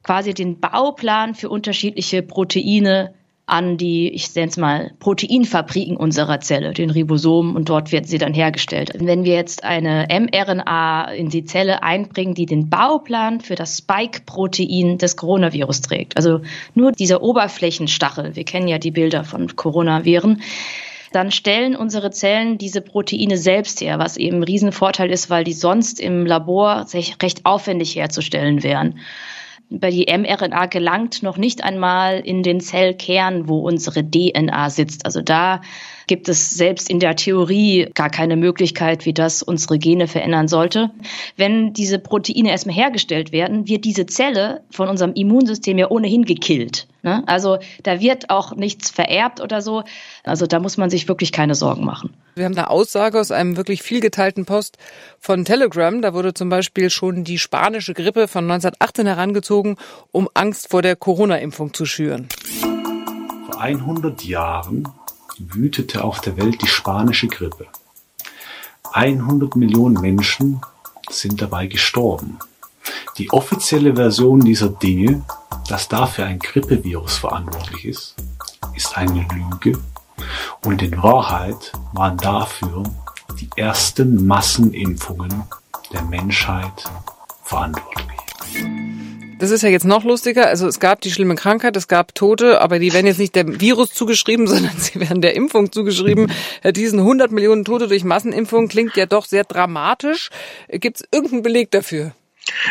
quasi 0.03 0.33
den 0.33 0.59
Bauplan 0.59 1.33
für 1.33 1.49
unterschiedliche 1.49 2.21
Proteine 2.21 3.13
an 3.49 3.77
die, 3.77 4.09
ich 4.09 4.33
nenne 4.35 4.47
es 4.47 4.57
mal, 4.57 4.91
Proteinfabriken 4.99 5.97
unserer 5.97 6.39
Zelle, 6.39 6.73
den 6.73 6.89
Ribosomen, 6.89 7.55
und 7.55 7.69
dort 7.69 7.91
werden 7.91 8.05
sie 8.05 8.17
dann 8.17 8.33
hergestellt. 8.33 8.91
Wenn 8.95 9.23
wir 9.23 9.33
jetzt 9.33 9.63
eine 9.63 10.07
mRNA 10.09 11.11
in 11.11 11.29
die 11.29 11.43
Zelle 11.43 11.83
einbringen, 11.83 12.35
die 12.35 12.45
den 12.45 12.69
Bauplan 12.69 13.41
für 13.41 13.55
das 13.55 13.77
Spike-Protein 13.77 14.97
des 14.97 15.15
Coronavirus 15.15 15.81
trägt, 15.81 16.17
also 16.17 16.41
nur 16.75 16.91
dieser 16.91 17.21
Oberflächenstachel, 17.21 18.35
wir 18.35 18.43
kennen 18.43 18.67
ja 18.67 18.77
die 18.77 18.91
Bilder 18.91 19.23
von 19.23 19.55
Coronaviren, 19.55 20.41
dann 21.11 21.31
stellen 21.31 21.75
unsere 21.75 22.11
Zellen 22.11 22.59
diese 22.59 22.81
Proteine 22.81 23.37
selbst 23.37 23.81
her, 23.81 23.97
was 23.97 24.17
eben 24.17 24.37
ein 24.37 24.43
Riesenvorteil 24.43 25.09
ist, 25.09 25.29
weil 25.29 25.43
die 25.43 25.53
sonst 25.53 25.99
im 25.99 26.25
Labor 26.25 26.85
recht 26.93 27.45
aufwendig 27.45 27.95
herzustellen 27.95 28.61
wären 28.61 28.99
bei 29.69 29.91
die 29.91 30.07
mRNA 30.11 30.65
gelangt 30.65 31.21
noch 31.21 31.37
nicht 31.37 31.63
einmal 31.63 32.19
in 32.19 32.41
den 32.41 32.59
Zellkern, 32.59 33.47
wo 33.47 33.59
unsere 33.59 34.03
DNA 34.03 34.69
sitzt. 34.69 35.05
Also 35.05 35.21
da 35.21 35.61
gibt 36.07 36.27
es 36.27 36.49
selbst 36.49 36.89
in 36.89 36.99
der 36.99 37.15
Theorie 37.15 37.87
gar 37.93 38.09
keine 38.09 38.35
Möglichkeit, 38.35 39.05
wie 39.05 39.13
das 39.13 39.43
unsere 39.43 39.77
Gene 39.77 40.07
verändern 40.07 40.47
sollte. 40.47 40.89
Wenn 41.37 41.71
diese 41.73 41.99
Proteine 41.99 42.49
erstmal 42.49 42.75
hergestellt 42.75 43.31
werden, 43.31 43.67
wird 43.67 43.85
diese 43.85 44.07
Zelle 44.07 44.63
von 44.71 44.89
unserem 44.89 45.13
Immunsystem 45.13 45.77
ja 45.77 45.91
ohnehin 45.91 46.25
gekillt. 46.25 46.87
Ne? 47.03 47.23
Also 47.27 47.59
da 47.83 48.01
wird 48.01 48.31
auch 48.31 48.55
nichts 48.55 48.89
vererbt 48.89 49.39
oder 49.39 49.61
so. 49.61 49.83
Also 50.23 50.47
da 50.47 50.59
muss 50.59 50.77
man 50.77 50.89
sich 50.89 51.07
wirklich 51.07 51.31
keine 51.31 51.53
Sorgen 51.53 51.85
machen. 51.85 52.15
Wir 52.39 52.45
haben 52.45 52.55
eine 52.57 52.69
Aussage 52.69 53.19
aus 53.19 53.31
einem 53.31 53.57
wirklich 53.57 53.83
viel 53.83 53.99
geteilten 53.99 54.45
Post 54.45 54.77
von 55.19 55.43
Telegram. 55.43 56.01
Da 56.01 56.13
wurde 56.13 56.33
zum 56.33 56.47
Beispiel 56.47 56.89
schon 56.89 57.25
die 57.25 57.37
spanische 57.37 57.93
Grippe 57.93 58.29
von 58.29 58.45
1918 58.45 59.07
herangezogen, 59.07 59.75
um 60.13 60.29
Angst 60.35 60.69
vor 60.69 60.81
der 60.81 60.95
Corona-Impfung 60.95 61.73
zu 61.73 61.85
schüren. 61.85 62.29
Vor 63.51 63.59
100 63.59 64.23
Jahren 64.23 64.87
wütete 65.37 66.01
auf 66.01 66.21
der 66.21 66.37
Welt 66.37 66.61
die 66.61 66.67
spanische 66.67 67.27
Grippe. 67.27 67.67
100 68.93 69.57
Millionen 69.57 69.99
Menschen 69.99 70.61
sind 71.09 71.41
dabei 71.41 71.67
gestorben. 71.67 72.39
Die 73.17 73.29
offizielle 73.31 73.97
Version 73.97 74.39
dieser 74.39 74.69
Dinge, 74.69 75.25
dass 75.67 75.89
dafür 75.89 76.27
ein 76.27 76.39
Grippevirus 76.39 77.17
verantwortlich 77.17 77.83
ist, 77.83 78.15
ist 78.77 78.97
eine 78.97 79.27
Lüge 79.33 79.77
und 80.65 80.81
in 80.81 81.01
Wahrheit 81.01 81.71
waren 81.93 82.17
dafür 82.17 82.83
die 83.39 83.49
ersten 83.55 84.25
Massenimpfungen 84.25 85.43
der 85.93 86.01
Menschheit 86.03 86.83
verantwortlich. 87.43 88.19
Das 89.39 89.51
ist 89.51 89.61
ja 89.61 89.69
jetzt 89.69 89.85
noch 89.85 90.03
lustiger. 90.03 90.47
Also 90.47 90.67
es 90.67 90.81
gab 90.81 90.99
die 90.99 91.11
schlimme 91.11 91.35
Krankheit, 91.35 91.77
es 91.77 91.87
gab 91.87 92.13
Tote, 92.13 92.59
aber 92.59 92.77
die 92.77 92.93
werden 92.93 93.07
jetzt 93.07 93.19
nicht 93.19 93.35
dem 93.35 93.61
Virus 93.61 93.93
zugeschrieben, 93.93 94.47
sondern 94.47 94.77
sie 94.77 94.99
werden 94.99 95.21
der 95.21 95.35
Impfung 95.35 95.71
zugeschrieben. 95.71 96.31
Diesen 96.75 96.99
100 96.99 97.31
Millionen 97.31 97.63
Tote 97.63 97.87
durch 97.87 98.03
Massenimpfung 98.03 98.67
klingt 98.67 98.97
ja 98.97 99.05
doch 99.05 99.25
sehr 99.25 99.45
dramatisch. 99.45 100.29
Gibt 100.69 100.99
es 100.99 101.07
irgendeinen 101.11 101.43
Beleg 101.43 101.71
dafür? 101.71 102.11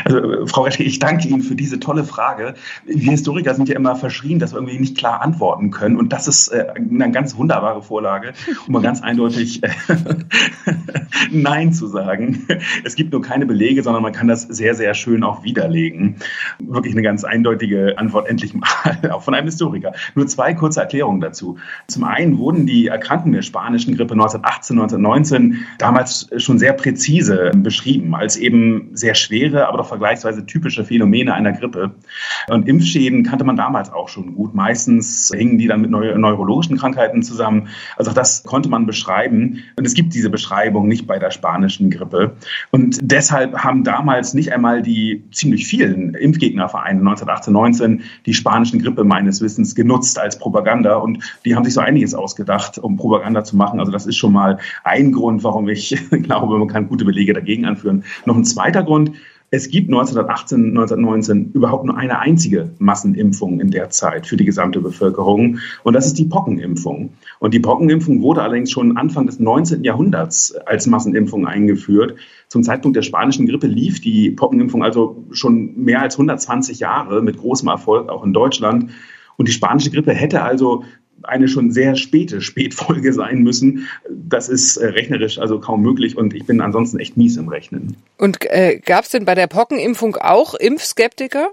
Also, 0.04 0.46
Frau 0.46 0.62
Reschke, 0.62 0.82
ich 0.82 0.98
danke 0.98 1.28
Ihnen 1.28 1.42
für 1.42 1.54
diese 1.54 1.80
tolle 1.80 2.04
Frage. 2.04 2.54
Wir 2.86 3.10
Historiker 3.10 3.54
sind 3.54 3.68
ja 3.68 3.76
immer 3.76 3.96
verschrien, 3.96 4.38
dass 4.38 4.52
wir 4.52 4.58
irgendwie 4.58 4.78
nicht 4.78 4.96
klar 4.96 5.22
antworten 5.22 5.70
können. 5.70 5.96
Und 5.96 6.12
das 6.12 6.28
ist 6.28 6.48
äh, 6.48 6.66
eine 6.76 7.10
ganz 7.10 7.36
wunderbare 7.36 7.82
Vorlage, 7.82 8.32
um 8.66 8.72
mal 8.72 8.82
ganz 8.82 9.02
eindeutig 9.02 9.62
äh, 9.62 9.70
Nein 11.30 11.72
zu 11.72 11.86
sagen. 11.86 12.46
Es 12.84 12.94
gibt 12.94 13.12
nur 13.12 13.22
keine 13.22 13.46
Belege, 13.46 13.82
sondern 13.82 14.02
man 14.02 14.12
kann 14.12 14.28
das 14.28 14.42
sehr, 14.42 14.74
sehr 14.74 14.94
schön 14.94 15.22
auch 15.22 15.42
widerlegen. 15.42 16.16
Wirklich 16.58 16.94
eine 16.94 17.02
ganz 17.02 17.24
eindeutige 17.24 17.98
Antwort, 17.98 18.28
endlich 18.28 18.54
mal, 18.54 18.66
auch 19.10 19.22
von 19.22 19.34
einem 19.34 19.46
Historiker. 19.46 19.92
Nur 20.14 20.26
zwei 20.26 20.54
kurze 20.54 20.80
Erklärungen 20.80 21.20
dazu. 21.20 21.58
Zum 21.86 22.04
einen 22.04 22.38
wurden 22.38 22.66
die 22.66 22.88
Erkrankungen 22.88 23.34
der 23.34 23.42
spanischen 23.42 23.96
Grippe 23.96 24.14
1918, 24.14 24.78
1919 24.78 25.64
damals 25.78 26.28
schon 26.36 26.58
sehr 26.58 26.72
präzise 26.72 27.50
beschrieben, 27.54 28.14
als 28.14 28.36
eben 28.36 28.90
sehr 28.92 29.14
schwere, 29.14 29.67
aber 29.68 29.78
doch 29.78 29.88
vergleichsweise 29.88 30.46
typische 30.46 30.84
Phänomene 30.84 31.34
einer 31.34 31.52
Grippe. 31.52 31.92
Und 32.48 32.66
Impfschäden 32.68 33.22
kannte 33.22 33.44
man 33.44 33.56
damals 33.56 33.92
auch 33.92 34.08
schon 34.08 34.34
gut. 34.34 34.54
Meistens 34.54 35.32
hingen 35.34 35.58
die 35.58 35.66
dann 35.66 35.80
mit 35.80 35.90
neu 35.90 36.16
neurologischen 36.16 36.78
Krankheiten 36.78 37.22
zusammen. 37.22 37.68
Also 37.96 38.10
auch 38.10 38.14
das 38.14 38.42
konnte 38.42 38.68
man 38.68 38.86
beschreiben. 38.86 39.62
Und 39.76 39.86
es 39.86 39.94
gibt 39.94 40.14
diese 40.14 40.30
Beschreibung 40.30 40.88
nicht 40.88 41.06
bei 41.06 41.18
der 41.18 41.30
spanischen 41.30 41.90
Grippe. 41.90 42.36
Und 42.70 42.98
deshalb 43.02 43.56
haben 43.58 43.84
damals 43.84 44.34
nicht 44.34 44.52
einmal 44.52 44.82
die 44.82 45.24
ziemlich 45.32 45.66
vielen 45.66 46.14
Impfgegnervereine 46.14 47.00
1918, 47.00 47.52
19 47.52 48.02
die 48.26 48.34
spanischen 48.34 48.82
Grippe 48.82 49.04
meines 49.04 49.40
Wissens 49.40 49.74
genutzt 49.74 50.18
als 50.18 50.38
Propaganda. 50.38 50.96
Und 50.96 51.22
die 51.44 51.54
haben 51.54 51.64
sich 51.64 51.74
so 51.74 51.80
einiges 51.80 52.14
ausgedacht, 52.14 52.78
um 52.78 52.96
Propaganda 52.96 53.44
zu 53.44 53.56
machen. 53.56 53.80
Also 53.80 53.92
das 53.92 54.06
ist 54.06 54.16
schon 54.16 54.32
mal 54.32 54.58
ein 54.84 55.12
Grund, 55.12 55.44
warum 55.44 55.68
ich 55.68 55.96
glaube, 56.10 56.58
man 56.58 56.68
kann 56.68 56.88
gute 56.88 57.04
Belege 57.04 57.32
dagegen 57.34 57.64
anführen. 57.64 58.04
Noch 58.24 58.36
ein 58.36 58.44
zweiter 58.44 58.82
Grund, 58.82 59.12
es 59.50 59.70
gibt 59.70 59.88
1918, 59.88 60.68
1919 60.68 61.52
überhaupt 61.52 61.86
nur 61.86 61.96
eine 61.96 62.18
einzige 62.18 62.70
Massenimpfung 62.78 63.60
in 63.60 63.70
der 63.70 63.88
Zeit 63.88 64.26
für 64.26 64.36
die 64.36 64.44
gesamte 64.44 64.80
Bevölkerung. 64.80 65.58
Und 65.84 65.94
das 65.94 66.06
ist 66.06 66.18
die 66.18 66.26
Pockenimpfung. 66.26 67.14
Und 67.38 67.54
die 67.54 67.60
Pockenimpfung 67.60 68.20
wurde 68.20 68.42
allerdings 68.42 68.70
schon 68.70 68.98
Anfang 68.98 69.26
des 69.26 69.40
19. 69.40 69.84
Jahrhunderts 69.84 70.54
als 70.66 70.86
Massenimpfung 70.86 71.46
eingeführt. 71.46 72.16
Zum 72.48 72.62
Zeitpunkt 72.62 72.96
der 72.96 73.02
spanischen 73.02 73.46
Grippe 73.46 73.68
lief 73.68 74.02
die 74.02 74.30
Pockenimpfung 74.30 74.82
also 74.82 75.24
schon 75.30 75.82
mehr 75.82 76.02
als 76.02 76.16
120 76.16 76.80
Jahre 76.80 77.22
mit 77.22 77.38
großem 77.38 77.68
Erfolg 77.68 78.10
auch 78.10 78.24
in 78.24 78.34
Deutschland. 78.34 78.90
Und 79.38 79.48
die 79.48 79.52
spanische 79.52 79.90
Grippe 79.90 80.12
hätte 80.12 80.42
also 80.42 80.84
eine 81.22 81.48
schon 81.48 81.70
sehr 81.70 81.96
späte 81.96 82.40
Spätfolge 82.48 83.12
sein 83.12 83.42
müssen. 83.42 83.88
Das 84.10 84.48
ist 84.48 84.76
äh, 84.76 84.86
rechnerisch 84.86 85.38
also 85.38 85.60
kaum 85.60 85.82
möglich 85.82 86.16
und 86.16 86.34
ich 86.34 86.46
bin 86.46 86.60
ansonsten 86.60 86.98
echt 86.98 87.16
mies 87.16 87.36
im 87.36 87.48
Rechnen. 87.48 87.96
Und 88.16 88.38
äh, 88.50 88.80
gab 88.84 89.04
es 89.04 89.10
denn 89.10 89.24
bei 89.24 89.34
der 89.34 89.46
Pockenimpfung 89.46 90.16
auch 90.16 90.54
Impfskeptiker? 90.54 91.50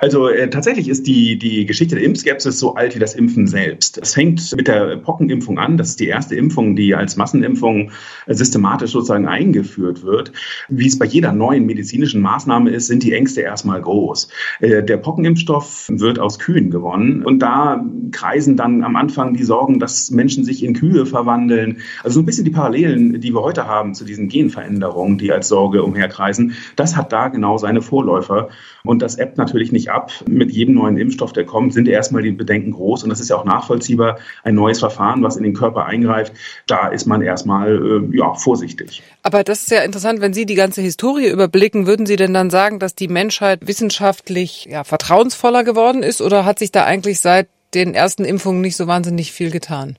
Also 0.00 0.28
äh, 0.28 0.48
tatsächlich 0.50 0.88
ist 0.88 1.06
die, 1.06 1.38
die 1.38 1.66
Geschichte 1.66 1.94
der 1.94 2.04
Impfskepsis 2.04 2.58
so 2.58 2.74
alt 2.74 2.94
wie 2.94 2.98
das 2.98 3.14
Impfen 3.14 3.46
selbst. 3.46 3.98
Es 3.98 4.14
fängt 4.14 4.54
mit 4.56 4.68
der 4.68 4.96
Pockenimpfung 4.96 5.58
an. 5.58 5.76
Das 5.76 5.90
ist 5.90 6.00
die 6.00 6.08
erste 6.08 6.34
Impfung, 6.34 6.76
die 6.76 6.94
als 6.94 7.16
Massenimpfung 7.16 7.90
äh, 8.26 8.34
systematisch 8.34 8.92
sozusagen 8.92 9.26
eingeführt 9.26 10.02
wird. 10.02 10.32
Wie 10.68 10.86
es 10.86 10.98
bei 10.98 11.06
jeder 11.06 11.32
neuen 11.32 11.66
medizinischen 11.66 12.20
Maßnahme 12.20 12.70
ist, 12.70 12.86
sind 12.86 13.02
die 13.02 13.12
Ängste 13.12 13.42
erstmal 13.42 13.80
groß. 13.80 14.28
Äh, 14.60 14.82
der 14.82 14.96
Pockenimpfstoff 14.96 15.88
wird 15.88 16.18
aus 16.18 16.38
Kühen 16.38 16.70
gewonnen 16.70 17.22
und 17.24 17.40
da 17.40 17.84
kreisen 18.10 18.56
dann 18.56 18.82
am 18.82 18.96
Anfang 18.96 19.34
die 19.34 19.44
Sorgen, 19.44 19.78
dass 19.78 20.10
Menschen 20.10 20.44
sich 20.44 20.62
in 20.62 20.74
Kühe 20.74 21.06
verwandeln. 21.06 21.78
Also 22.02 22.14
so 22.14 22.20
ein 22.20 22.26
bisschen 22.26 22.44
die 22.44 22.50
Parallelen, 22.50 23.20
die 23.20 23.34
wir 23.34 23.42
heute 23.42 23.66
haben 23.66 23.94
zu 23.94 24.04
diesen 24.04 24.28
Genveränderungen, 24.28 25.18
die 25.18 25.32
als 25.32 25.48
Sorge 25.48 25.82
umherkreisen. 25.82 26.54
Das 26.76 26.96
hat 26.96 27.12
da 27.12 27.28
genau 27.28 27.58
seine 27.58 27.82
Vorläufer 27.82 28.48
und 28.84 29.02
das 29.02 29.18
ebbt 29.18 29.38
natürlich 29.38 29.51
nicht 29.54 29.90
ab. 29.90 30.10
Mit 30.26 30.50
jedem 30.50 30.74
neuen 30.74 30.96
Impfstoff, 30.96 31.32
der 31.32 31.44
kommt, 31.44 31.74
sind 31.74 31.88
erstmal 31.88 32.22
die 32.22 32.32
Bedenken 32.32 32.72
groß. 32.72 33.02
Und 33.04 33.10
das 33.10 33.20
ist 33.20 33.28
ja 33.28 33.36
auch 33.36 33.44
nachvollziehbar. 33.44 34.18
Ein 34.42 34.54
neues 34.54 34.78
Verfahren, 34.78 35.22
was 35.22 35.36
in 35.36 35.42
den 35.42 35.54
Körper 35.54 35.86
eingreift, 35.86 36.32
da 36.66 36.88
ist 36.88 37.06
man 37.06 37.22
erstmal 37.22 37.76
äh, 37.76 38.16
ja, 38.16 38.34
vorsichtig. 38.34 39.02
Aber 39.22 39.44
das 39.44 39.62
ist 39.62 39.70
ja 39.70 39.82
interessant, 39.82 40.20
wenn 40.20 40.32
Sie 40.32 40.46
die 40.46 40.54
ganze 40.54 40.80
Historie 40.80 41.28
überblicken, 41.28 41.86
würden 41.86 42.06
Sie 42.06 42.16
denn 42.16 42.34
dann 42.34 42.50
sagen, 42.50 42.78
dass 42.78 42.94
die 42.94 43.08
Menschheit 43.08 43.66
wissenschaftlich 43.66 44.66
ja, 44.70 44.84
vertrauensvoller 44.84 45.64
geworden 45.64 46.02
ist? 46.02 46.22
Oder 46.22 46.44
hat 46.44 46.58
sich 46.58 46.72
da 46.72 46.84
eigentlich 46.84 47.20
seit 47.20 47.48
den 47.74 47.94
ersten 47.94 48.24
Impfungen 48.24 48.60
nicht 48.60 48.76
so 48.76 48.86
wahnsinnig 48.86 49.32
viel 49.32 49.50
getan? 49.50 49.96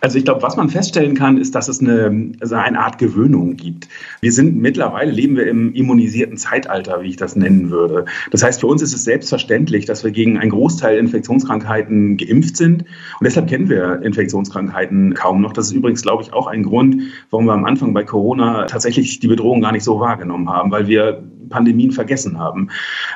Also 0.00 0.18
ich 0.18 0.24
glaube, 0.24 0.42
was 0.42 0.56
man 0.56 0.68
feststellen 0.68 1.14
kann, 1.14 1.38
ist, 1.38 1.54
dass 1.54 1.68
es 1.68 1.80
eine, 1.80 2.32
also 2.40 2.54
eine 2.54 2.78
Art 2.78 2.98
Gewöhnung 2.98 3.56
gibt. 3.56 3.88
Wir 4.20 4.32
sind 4.32 4.56
mittlerweile, 4.56 5.10
leben 5.10 5.36
wir 5.36 5.46
im 5.46 5.72
immunisierten 5.74 6.36
Zeitalter, 6.36 7.02
wie 7.02 7.08
ich 7.08 7.16
das 7.16 7.36
nennen 7.36 7.70
würde. 7.70 8.04
Das 8.30 8.42
heißt, 8.42 8.60
für 8.60 8.66
uns 8.66 8.82
ist 8.82 8.94
es 8.94 9.04
selbstverständlich, 9.04 9.86
dass 9.86 10.04
wir 10.04 10.10
gegen 10.10 10.38
einen 10.38 10.50
Großteil 10.50 10.98
Infektionskrankheiten 10.98 12.16
geimpft 12.16 12.56
sind. 12.56 12.82
Und 12.82 13.24
deshalb 13.24 13.48
kennen 13.48 13.68
wir 13.68 14.02
Infektionskrankheiten 14.02 15.14
kaum 15.14 15.40
noch. 15.40 15.52
Das 15.52 15.66
ist 15.66 15.72
übrigens, 15.72 16.02
glaube 16.02 16.22
ich, 16.22 16.32
auch 16.32 16.46
ein 16.46 16.62
Grund, 16.62 17.02
warum 17.30 17.46
wir 17.46 17.52
am 17.52 17.64
Anfang 17.64 17.92
bei 17.94 18.04
Corona 18.04 18.66
tatsächlich 18.66 19.18
die 19.20 19.28
Bedrohung 19.28 19.60
gar 19.60 19.72
nicht 19.72 19.84
so 19.84 19.98
wahrgenommen 19.98 20.48
haben, 20.48 20.70
weil 20.70 20.86
wir 20.86 21.24
Pandemien 21.48 21.92
vergessen 21.92 22.38
haben. 22.38 22.70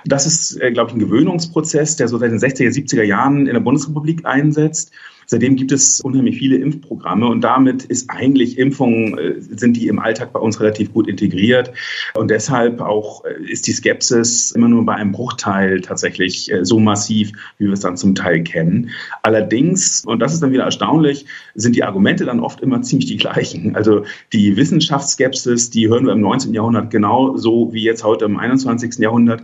Das 0.05 0.27
ist, 0.27 0.61
äh, 0.61 0.73
glaube 0.73 0.91
ich, 0.91 0.97
ein 0.97 1.01
Gewöhnungsprozess, 1.01 1.97
der 1.97 2.09
so 2.09 2.19
seit 2.19 2.33
den 2.33 2.39
60er, 2.39 2.71
70er 2.71 3.03
Jahren 3.03 3.47
in 3.47 3.55
der 3.55 3.61
Bundesrepublik 3.61 4.25
einsetzt. 4.25 4.93
Seitdem 5.33 5.57
gibt 5.57 5.73
es 5.73 6.03
unheimlich 6.03 6.37
viele 6.37 6.57
Impfprogramme 6.57 7.27
und 7.27 7.41
damit 7.41 7.85
ist 7.85 8.11
eigentlich 8.11 8.59
Impfungen, 8.59 9.17
äh, 9.17 9.41
sind 9.41 9.79
die 9.79 9.87
im 9.89 9.99
Alltag 9.99 10.31
bei 10.35 10.39
uns 10.39 10.61
relativ 10.61 10.93
gut 10.93 11.09
integriert. 11.09 11.73
Und 12.13 12.31
deshalb 12.31 12.83
auch 12.83 13.25
äh, 13.25 13.43
ist 13.51 13.67
die 13.67 13.73
Skepsis 13.73 14.51
immer 14.51 14.69
nur 14.69 14.85
bei 14.85 14.95
einem 14.95 15.13
Bruchteil 15.13 15.81
tatsächlich 15.81 16.53
äh, 16.53 16.67
so 16.67 16.79
massiv, 16.79 17.33
wie 17.57 17.65
wir 17.65 17.73
es 17.73 17.81
dann 17.81 17.97
zum 17.97 18.15
Teil 18.15 18.43
kennen. 18.43 18.91
Allerdings, 19.23 20.05
und 20.05 20.19
das 20.19 20.35
ist 20.35 20.43
dann 20.43 20.53
wieder 20.53 20.65
erstaunlich, 20.65 21.25
sind 21.55 21.77
die 21.77 21.83
Argumente 21.83 22.27
dann 22.27 22.39
oft 22.39 22.61
immer 22.61 22.83
ziemlich 22.83 23.07
die 23.07 23.17
gleichen. 23.17 23.75
Also 23.75 24.05
die 24.35 24.59
Wissenschaftsskepsis, 24.59 25.71
die 25.71 25.89
hören 25.89 26.05
wir 26.05 26.13
im 26.13 26.21
19. 26.21 26.53
Jahrhundert 26.53 26.91
genauso 26.91 27.73
wie 27.73 27.85
jetzt 27.85 28.05
heute 28.05 28.27
im 28.27 28.37
21. 28.37 28.99
Jahrhundert. 28.99 29.43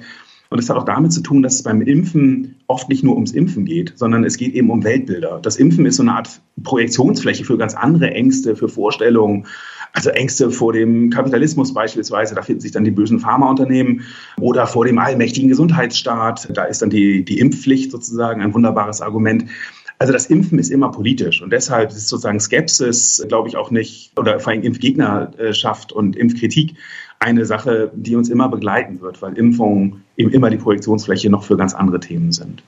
Und 0.51 0.59
es 0.59 0.71
hat 0.71 0.77
auch 0.77 0.85
damit 0.85 1.13
zu 1.13 1.21
tun, 1.21 1.43
dass 1.43 1.57
es 1.57 1.63
beim 1.63 1.83
Impfen 1.83 2.57
oft 2.69 2.89
nicht 2.89 3.05
nur 3.05 3.15
ums 3.15 3.33
Impfen 3.33 3.67
geht, 3.67 3.93
sondern 3.97 4.25
es 4.25 4.39
geht 4.39 4.55
eben 4.55 4.71
um 4.71 4.83
Weltbilder. 4.83 5.41
Das 5.43 5.57
Impfen 5.57 5.85
ist 5.85 5.97
so 5.97 6.03
eine 6.03 6.15
Art 6.15 6.41
Projektionsfläche 6.63 7.45
für 7.45 7.59
ganz 7.59 7.75
andere 7.75 8.11
Ängste, 8.11 8.57
für 8.57 8.69
Vorstellungen. 8.69 9.47
Also 9.93 10.11
Ängste 10.11 10.51
vor 10.51 10.73
dem 10.73 11.11
Kapitalismus 11.11 11.75
beispielsweise, 11.75 12.35
da 12.35 12.43
finden 12.43 12.61
sich 12.61 12.73
dann 12.73 12.85
die 12.85 12.91
bösen 12.91 13.21
Pharmaunternehmen 13.21 14.03
oder 14.41 14.67
vor 14.67 14.85
dem 14.85 14.99
allmächtigen 14.99 15.49
Gesundheitsstaat. 15.49 16.49
Da 16.55 16.65
ist 16.65 16.83
dann 16.83 16.91
die, 16.91 17.25
die 17.25 17.39
Impfpflicht 17.41 17.91
sozusagen 17.91 18.41
ein 18.41 18.55
wunderbares 18.55 19.01
Argument. 19.01 19.47
Also 19.99 20.13
das 20.13 20.27
Impfen 20.27 20.59
ist 20.59 20.71
immer 20.71 20.91
politisch 20.91 21.43
und 21.43 21.53
deshalb 21.53 21.91
ist 21.91 22.07
sozusagen 22.07 22.39
Skepsis, 22.39 23.25
glaube 23.27 23.49
ich, 23.49 23.57
auch 23.57 23.73
nicht, 23.73 24.13
oder 24.17 24.39
vor 24.39 24.53
allem 24.53 24.63
Impfgegnerschaft 24.63 25.93
und 25.93 26.15
Impfkritik 26.15 26.75
eine 27.21 27.45
Sache, 27.45 27.91
die 27.95 28.17
uns 28.17 28.29
immer 28.29 28.49
begleiten 28.49 29.01
wird, 29.01 29.21
weil 29.23 29.37
Impfungen 29.37 30.05
eben 30.17 30.31
immer 30.31 30.51
die 30.51 30.57
Projektionsfläche 30.57 31.31
noch 31.31 31.43
für 31.43 31.57
ganz 31.57 31.75
andere 31.75 32.01
Themen 32.01 32.33
sind. 32.33 32.63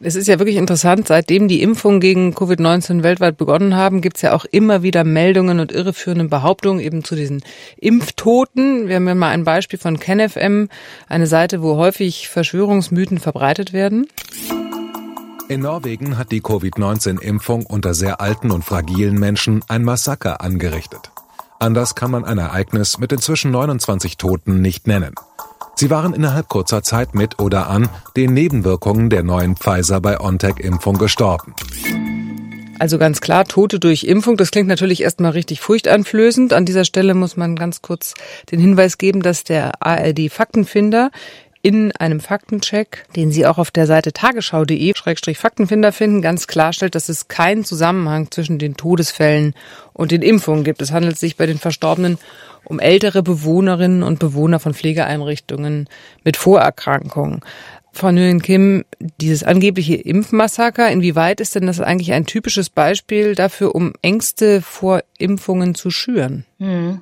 Es 0.00 0.16
ist 0.16 0.26
ja 0.26 0.38
wirklich 0.38 0.56
interessant, 0.56 1.06
seitdem 1.06 1.46
die 1.46 1.62
Impfungen 1.62 2.00
gegen 2.00 2.34
Covid-19 2.34 3.04
weltweit 3.04 3.36
begonnen 3.36 3.76
haben, 3.76 4.00
gibt 4.00 4.16
es 4.16 4.22
ja 4.22 4.32
auch 4.32 4.44
immer 4.44 4.82
wieder 4.82 5.04
Meldungen 5.04 5.60
und 5.60 5.70
irreführende 5.70 6.24
Behauptungen 6.24 6.80
eben 6.80 7.04
zu 7.04 7.14
diesen 7.14 7.42
Impftoten. 7.76 8.88
Wir 8.88 8.96
haben 8.96 9.06
ja 9.06 9.14
mal 9.14 9.30
ein 9.30 9.44
Beispiel 9.44 9.78
von 9.78 10.00
KenFM, 10.00 10.68
eine 11.08 11.26
Seite, 11.28 11.62
wo 11.62 11.76
häufig 11.76 12.28
Verschwörungsmythen 12.28 13.18
verbreitet 13.18 13.72
werden. 13.72 14.08
In 15.48 15.60
Norwegen 15.60 16.18
hat 16.18 16.32
die 16.32 16.40
Covid-19-Impfung 16.40 17.66
unter 17.66 17.94
sehr 17.94 18.20
alten 18.20 18.50
und 18.50 18.64
fragilen 18.64 19.18
Menschen 19.18 19.62
ein 19.68 19.84
Massaker 19.84 20.40
angerichtet. 20.40 21.12
Anders 21.62 21.94
kann 21.94 22.10
man 22.10 22.24
ein 22.24 22.38
Ereignis 22.38 22.98
mit 22.98 23.12
inzwischen 23.12 23.52
29 23.52 24.16
Toten 24.16 24.60
nicht 24.60 24.88
nennen. 24.88 25.14
Sie 25.76 25.90
waren 25.90 26.12
innerhalb 26.12 26.48
kurzer 26.48 26.82
Zeit 26.82 27.14
mit 27.14 27.38
oder 27.38 27.68
an 27.68 27.88
den 28.16 28.34
Nebenwirkungen 28.34 29.10
der 29.10 29.22
neuen 29.22 29.54
Pfizer-BioNTech-Impfung 29.54 30.98
gestorben. 30.98 31.54
Also 32.80 32.98
ganz 32.98 33.20
klar, 33.20 33.44
Tote 33.44 33.78
durch 33.78 34.02
Impfung, 34.02 34.36
das 34.36 34.50
klingt 34.50 34.66
natürlich 34.66 35.04
erstmal 35.04 35.30
richtig 35.30 35.60
furchteinflößend. 35.60 36.52
An 36.52 36.66
dieser 36.66 36.84
Stelle 36.84 37.14
muss 37.14 37.36
man 37.36 37.54
ganz 37.54 37.80
kurz 37.80 38.14
den 38.50 38.58
Hinweis 38.58 38.98
geben, 38.98 39.22
dass 39.22 39.44
der 39.44 39.80
ARD 39.80 40.32
Faktenfinder 40.32 41.12
in 41.62 41.92
einem 41.92 42.18
Faktencheck, 42.18 43.06
den 43.14 43.30
Sie 43.30 43.46
auch 43.46 43.58
auf 43.58 43.70
der 43.70 43.86
Seite 43.86 44.12
tagesschau.de-faktenfinder 44.12 45.92
finden, 45.92 46.20
ganz 46.20 46.48
klarstellt, 46.48 46.96
dass 46.96 47.08
es 47.08 47.28
keinen 47.28 47.64
Zusammenhang 47.64 48.30
zwischen 48.30 48.58
den 48.58 48.76
Todesfällen 48.76 49.54
und 49.92 50.10
den 50.10 50.22
Impfungen 50.22 50.64
gibt. 50.64 50.82
Es 50.82 50.90
handelt 50.90 51.18
sich 51.18 51.36
bei 51.36 51.46
den 51.46 51.58
Verstorbenen 51.58 52.18
um 52.64 52.80
ältere 52.80 53.22
Bewohnerinnen 53.22 54.02
und 54.02 54.18
Bewohner 54.18 54.58
von 54.58 54.74
Pflegeeinrichtungen 54.74 55.88
mit 56.24 56.36
Vorerkrankungen. 56.36 57.40
Frau 57.92 58.10
Nguyen 58.10 58.40
Kim, 58.40 58.84
dieses 59.20 59.44
angebliche 59.44 59.96
Impfmassaker, 59.96 60.90
inwieweit 60.90 61.40
ist 61.40 61.54
denn 61.54 61.66
das 61.66 61.78
eigentlich 61.80 62.12
ein 62.12 62.24
typisches 62.24 62.70
Beispiel 62.70 63.34
dafür, 63.34 63.74
um 63.74 63.92
Ängste 64.00 64.62
vor 64.62 65.02
Impfungen 65.18 65.74
zu 65.74 65.90
schüren? 65.90 66.46
Hm. 66.58 67.00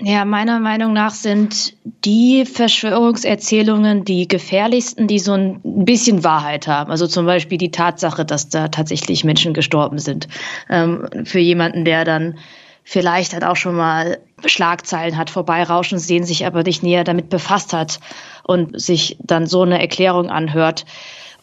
Ja, 0.00 0.24
meiner 0.24 0.60
Meinung 0.60 0.92
nach 0.92 1.12
sind 1.12 1.74
die 2.04 2.44
Verschwörungserzählungen 2.44 4.04
die 4.04 4.28
gefährlichsten, 4.28 5.08
die 5.08 5.18
so 5.18 5.32
ein 5.32 5.60
bisschen 5.62 6.22
Wahrheit 6.22 6.68
haben. 6.68 6.90
Also 6.90 7.06
zum 7.06 7.26
Beispiel 7.26 7.58
die 7.58 7.70
Tatsache, 7.70 8.24
dass 8.24 8.48
da 8.48 8.68
tatsächlich 8.68 9.24
Menschen 9.24 9.54
gestorben 9.54 9.98
sind. 9.98 10.28
Ähm, 10.70 11.08
für 11.24 11.40
jemanden, 11.40 11.84
der 11.84 12.04
dann 12.04 12.38
vielleicht 12.84 13.32
halt 13.32 13.44
auch 13.44 13.56
schon 13.56 13.74
mal 13.74 14.18
Schlagzeilen 14.46 15.16
hat 15.16 15.30
vorbeirauschen 15.30 15.98
sehen, 15.98 16.24
sich 16.24 16.46
aber 16.46 16.62
nicht 16.62 16.82
näher 16.82 17.04
damit 17.04 17.28
befasst 17.28 17.72
hat 17.72 17.98
und 18.44 18.80
sich 18.80 19.18
dann 19.20 19.46
so 19.46 19.62
eine 19.62 19.80
Erklärung 19.80 20.30
anhört. 20.30 20.86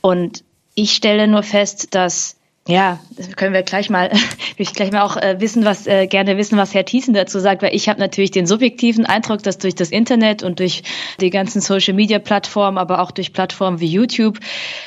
Und 0.01 0.43
ich 0.75 0.93
stelle 0.93 1.27
nur 1.27 1.43
fest, 1.43 1.93
dass 1.93 2.38
ja, 2.67 3.00
können 3.36 3.53
wir 3.53 3.62
gleich 3.62 3.89
mal, 3.89 4.12
ich 4.57 4.74
gleich 4.74 4.91
mal 4.91 5.03
auch 5.03 5.17
äh, 5.17 5.39
wissen, 5.39 5.65
was 5.65 5.86
äh, 5.86 6.07
gerne 6.07 6.38
wissen, 6.38 6.57
was 6.57 6.74
Herr 6.74 6.86
Thiessen 6.86 7.13
dazu 7.13 7.39
sagt, 7.39 7.62
weil 7.62 7.75
ich 7.75 7.88
habe 7.89 8.00
natürlich 8.00 8.31
den 8.31 8.48
subjektiven 8.48 9.05
Eindruck, 9.05 9.43
dass 9.43 9.60
durch 9.60 9.75
das 9.75 9.89
Internet 9.89 10.41
und 10.41 10.60
durch 10.60 10.81
die 11.22 11.29
ganzen 11.29 11.62
Social 11.62 11.93
Media 11.93 12.17
Plattformen, 12.17 12.79
aber 12.79 13.01
auch 13.01 13.12
durch 13.12 13.34
Plattformen 13.34 13.79
wie 13.79 13.88
YouTube, 13.88 14.39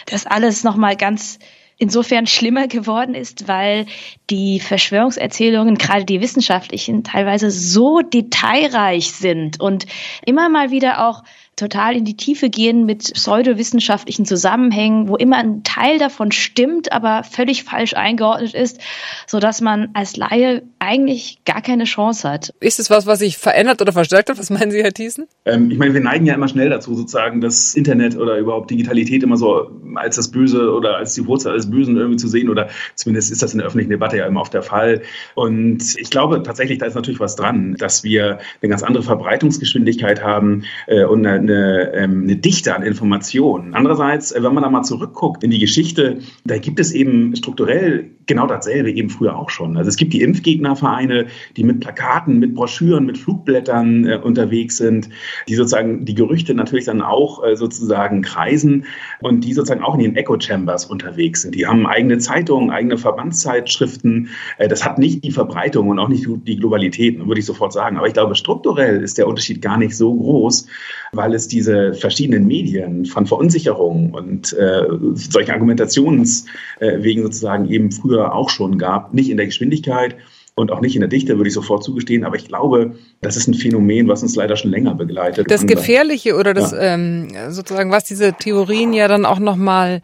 das 0.07 0.27
alles 0.27 0.65
nochmal 0.65 0.97
ganz 0.97 1.39
insofern 1.79 2.27
schlimmer 2.27 2.67
geworden 2.67 3.15
ist, 3.15 3.47
weil 3.47 3.87
die 4.31 4.59
Verschwörungserzählungen, 4.59 5.77
gerade 5.77 6.05
die 6.05 6.21
wissenschaftlichen, 6.21 7.05
teilweise 7.05 7.53
so 7.53 8.01
detailreich 8.01 9.13
sind 9.13 9.61
und 9.61 9.87
immer 10.27 10.49
mal 10.49 10.73
wieder 10.73 11.07
auch 11.07 11.23
total 11.59 11.97
in 11.97 12.05
die 12.05 12.17
Tiefe 12.17 12.49
gehen 12.51 12.87
mit 12.87 13.13
pseudowissenschaftlichen 13.13 14.25
Zusammenhängen, 14.25 15.09
wo 15.09 15.17
immer 15.17 15.37
ein 15.37 15.63
Teil 15.65 15.99
davon 15.99 16.33
stimmt, 16.33 16.93
aber 16.93 17.25
völlig 17.25 17.65
falsch 17.65 17.95
eingeordnet 17.95 18.55
ist, 18.55 18.81
so 19.27 19.41
dass 19.41 19.61
man 19.61 19.91
als 19.95 20.17
Laie 20.17 20.63
eigentlich 20.79 21.41
gar 21.45 21.61
keine 21.61 21.85
Chance 21.85 22.29
hat. 22.29 22.55
Ist 22.61 22.79
es 22.79 22.91
was, 22.91 23.07
was 23.07 23.19
sich 23.19 23.37
verändert 23.37 23.83
oder 23.83 23.93
verstärkt 23.93 24.31
hat? 24.31 24.39
Was 24.39 24.51
meinen 24.51 24.71
Sie, 24.71 24.83
Herr 24.83 24.93
Thiessen? 24.93 25.27
Ähm, 25.45 25.71
ich 25.71 25.79
meine, 25.79 25.95
wir 25.95 26.01
neigen 26.01 26.27
ja 26.27 26.35
immer 26.35 26.49
schnell 26.49 26.71
dazu, 26.71 26.95
sozusagen 26.95 27.41
das 27.41 27.75
Internet 27.75 28.17
oder 28.17 28.39
überhaupt 28.39 28.71
Digitalität 28.71 29.23
immer 29.23 29.37
so 29.37 29.71
als 29.97 30.17
das 30.17 30.31
Böse 30.31 30.73
oder 30.73 30.97
als 30.97 31.15
die 31.15 31.27
Wurzel 31.27 31.53
alles 31.53 31.71
Bösen 31.71 31.97
irgendwie 31.97 32.19
zu 32.19 32.29
sehen 32.29 32.49
oder 32.49 32.69
zumindest 32.95 33.33
ist 33.33 33.43
das 33.43 33.53
in 33.53 33.59
der 33.59 33.67
öffentlichen 33.67 33.91
Debatte 33.91 34.17
ja 34.17 34.27
immer 34.27 34.41
oft 34.41 34.55
der 34.55 34.63
Fall. 34.63 35.03
Und 35.35 35.97
ich 35.99 36.11
glaube 36.11 36.43
tatsächlich, 36.43 36.79
da 36.79 36.87
ist 36.87 36.95
natürlich 36.95 37.21
was 37.21 37.37
dran, 37.37 37.75
dass 37.79 38.05
wir 38.05 38.39
eine 38.63 38.71
ganz 38.71 38.83
andere 38.83 39.03
Verbreitungsgeschwindigkeit 39.03 40.23
haben 40.23 40.65
äh, 40.87 41.05
und 41.05 41.27
eine 41.27 41.48
eine, 41.49 41.93
ähm, 41.95 42.23
eine 42.23 42.37
Dichte 42.37 42.75
an 42.75 42.83
Informationen. 42.83 43.75
Andererseits, 43.75 44.33
äh, 44.33 44.43
wenn 44.43 44.55
man 44.55 44.63
da 44.63 44.71
mal 44.71 44.83
zurückguckt 44.83 45.43
in 45.45 45.51
die 45.51 45.59
Geschichte, 45.59 46.19
da 46.45 46.59
gibt 46.59 46.81
es 46.81 46.93
eben 46.93 47.35
strukturell 47.37 48.11
genau 48.29 48.47
dasselbe 48.47 48.93
eben 48.93 49.11
früher 49.11 49.37
auch 49.37 49.51
schon. 49.51 49.77
Also 49.77 49.89
es 49.89 49.97
gibt 49.97 50.13
die 50.13 50.23
Impfgegnervereine, 50.23 51.27
die 51.57 51.65
mit 51.65 51.81
Plakaten, 51.81 52.39
mit 52.39 52.55
Broschüren, 52.55 53.07
mit 53.07 53.19
Flugblättern 53.19 54.07
äh, 54.07 54.17
unterwegs 54.17 54.77
sind, 54.77 55.09
die 55.49 55.55
sozusagen 55.55 56.05
die 56.05 56.15
Gerüchte 56.15 56.55
natürlich 56.55 56.85
dann 56.85 57.03
auch 57.03 57.45
äh, 57.45 57.57
sozusagen 57.57 58.23
kreisen 58.23 58.85
und 59.21 59.45
die 59.45 59.55
sozusagen 59.55 59.83
auch 59.83 59.95
in 59.95 60.01
den 60.01 60.17
Echo 60.17 60.39
Chambers 60.39 60.85
unterwegs 60.85 61.43
sind. 61.43 61.55
Die 61.55 61.67
haben 61.67 61.87
eigene 61.87 62.19
Zeitungen, 62.19 62.71
eigene 62.71 62.99
Verbandszeitschriften. 62.99 64.29
Äh, 64.59 64.69
das 64.69 64.85
hat 64.85 64.99
nicht 64.99 65.25
die 65.25 65.33
Verbreitung 65.33 65.89
und 65.89 65.99
auch 65.99 66.09
nicht 66.09 66.27
die 66.47 66.57
Globalität, 66.57 67.19
würde 67.27 67.41
ich 67.41 67.47
sofort 67.47 67.73
sagen. 67.73 67.97
Aber 67.97 68.07
ich 68.07 68.15
glaube, 68.15 68.35
strukturell 68.35 69.03
ist 69.03 69.19
der 69.19 69.27
Unterschied 69.27 69.63
gar 69.63 69.79
nicht 69.79 69.97
so 69.97 70.15
groß, 70.15 70.67
weil 71.13 71.35
es 71.35 71.49
diese 71.49 71.95
verschiedenen 71.95 72.47
Medien 72.47 73.07
von 73.07 73.27
Verunsicherung 73.27 74.13
und 74.13 74.53
äh, 74.53 74.83
solchen 75.15 75.53
Argumentationswegen 75.53 77.23
sozusagen 77.23 77.71
eben 77.71 77.91
früher 77.91 78.18
auch 78.27 78.51
schon 78.51 78.79
gab. 78.79 79.15
Nicht 79.15 79.31
in 79.31 79.37
der 79.37 79.47
Geschwindigkeit 79.47 80.17
und 80.55 80.73
auch 80.73 80.81
nicht 80.81 80.95
in 80.95 81.01
der 81.01 81.09
Dichte, 81.09 81.37
würde 81.37 81.49
ich 81.49 81.55
sofort 81.55 81.85
zugestehen. 81.85 82.25
Aber 82.25 82.37
ich 82.37 82.47
glaube, 82.47 82.97
das 83.21 83.37
ist 83.37 83.49
ein 83.49 83.55
Phänomen, 83.55 84.09
was 84.09 84.23
uns 84.23 84.37
leider 84.37 84.57
schon 84.57 84.71
länger 84.71 84.95
begleitet. 84.95 85.51
Das 85.51 85.67
Gefährliche 85.67 86.37
oder 86.37 86.55
das 86.55 86.73
ja. 86.73 86.95
ähm, 86.95 87.29
sozusagen, 87.51 87.91
was 87.91 88.05
diese 88.05 88.33
Theorien 88.33 88.93
ja 88.93 89.09
dann 89.09 89.25
auch 89.25 89.39
nochmal 89.39 90.03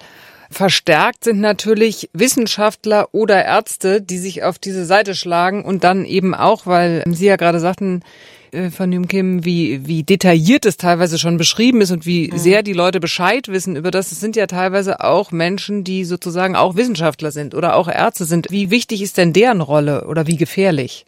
verstärkt 0.50 1.24
sind 1.24 1.40
natürlich 1.40 2.10
Wissenschaftler 2.12 3.08
oder 3.12 3.44
Ärzte, 3.44 4.00
die 4.00 4.18
sich 4.18 4.44
auf 4.44 4.58
diese 4.58 4.84
Seite 4.84 5.14
schlagen 5.14 5.64
und 5.64 5.82
dann 5.82 6.04
eben 6.04 6.34
auch, 6.34 6.66
weil 6.66 7.02
Sie 7.06 7.26
ja 7.26 7.36
gerade 7.36 7.58
sagten, 7.58 8.02
äh, 8.02 8.33
von 8.70 8.92
Jim 8.92 9.08
Kim, 9.08 9.44
wie, 9.44 9.86
wie 9.86 10.02
detailliert 10.02 10.66
es 10.66 10.76
teilweise 10.76 11.18
schon 11.18 11.36
beschrieben 11.36 11.80
ist 11.80 11.90
und 11.90 12.06
wie 12.06 12.30
mhm. 12.30 12.38
sehr 12.38 12.62
die 12.62 12.72
Leute 12.72 13.00
Bescheid 13.00 13.48
wissen 13.48 13.76
über 13.76 13.90
das. 13.90 14.12
Es 14.12 14.20
sind 14.20 14.36
ja 14.36 14.46
teilweise 14.46 15.00
auch 15.00 15.32
Menschen, 15.32 15.84
die 15.84 16.04
sozusagen 16.04 16.56
auch 16.56 16.76
Wissenschaftler 16.76 17.30
sind 17.30 17.54
oder 17.54 17.76
auch 17.76 17.88
Ärzte 17.88 18.24
sind. 18.24 18.46
Wie 18.50 18.70
wichtig 18.70 19.02
ist 19.02 19.18
denn 19.18 19.32
deren 19.32 19.60
Rolle 19.60 20.06
oder 20.06 20.26
wie 20.26 20.36
gefährlich? 20.36 21.06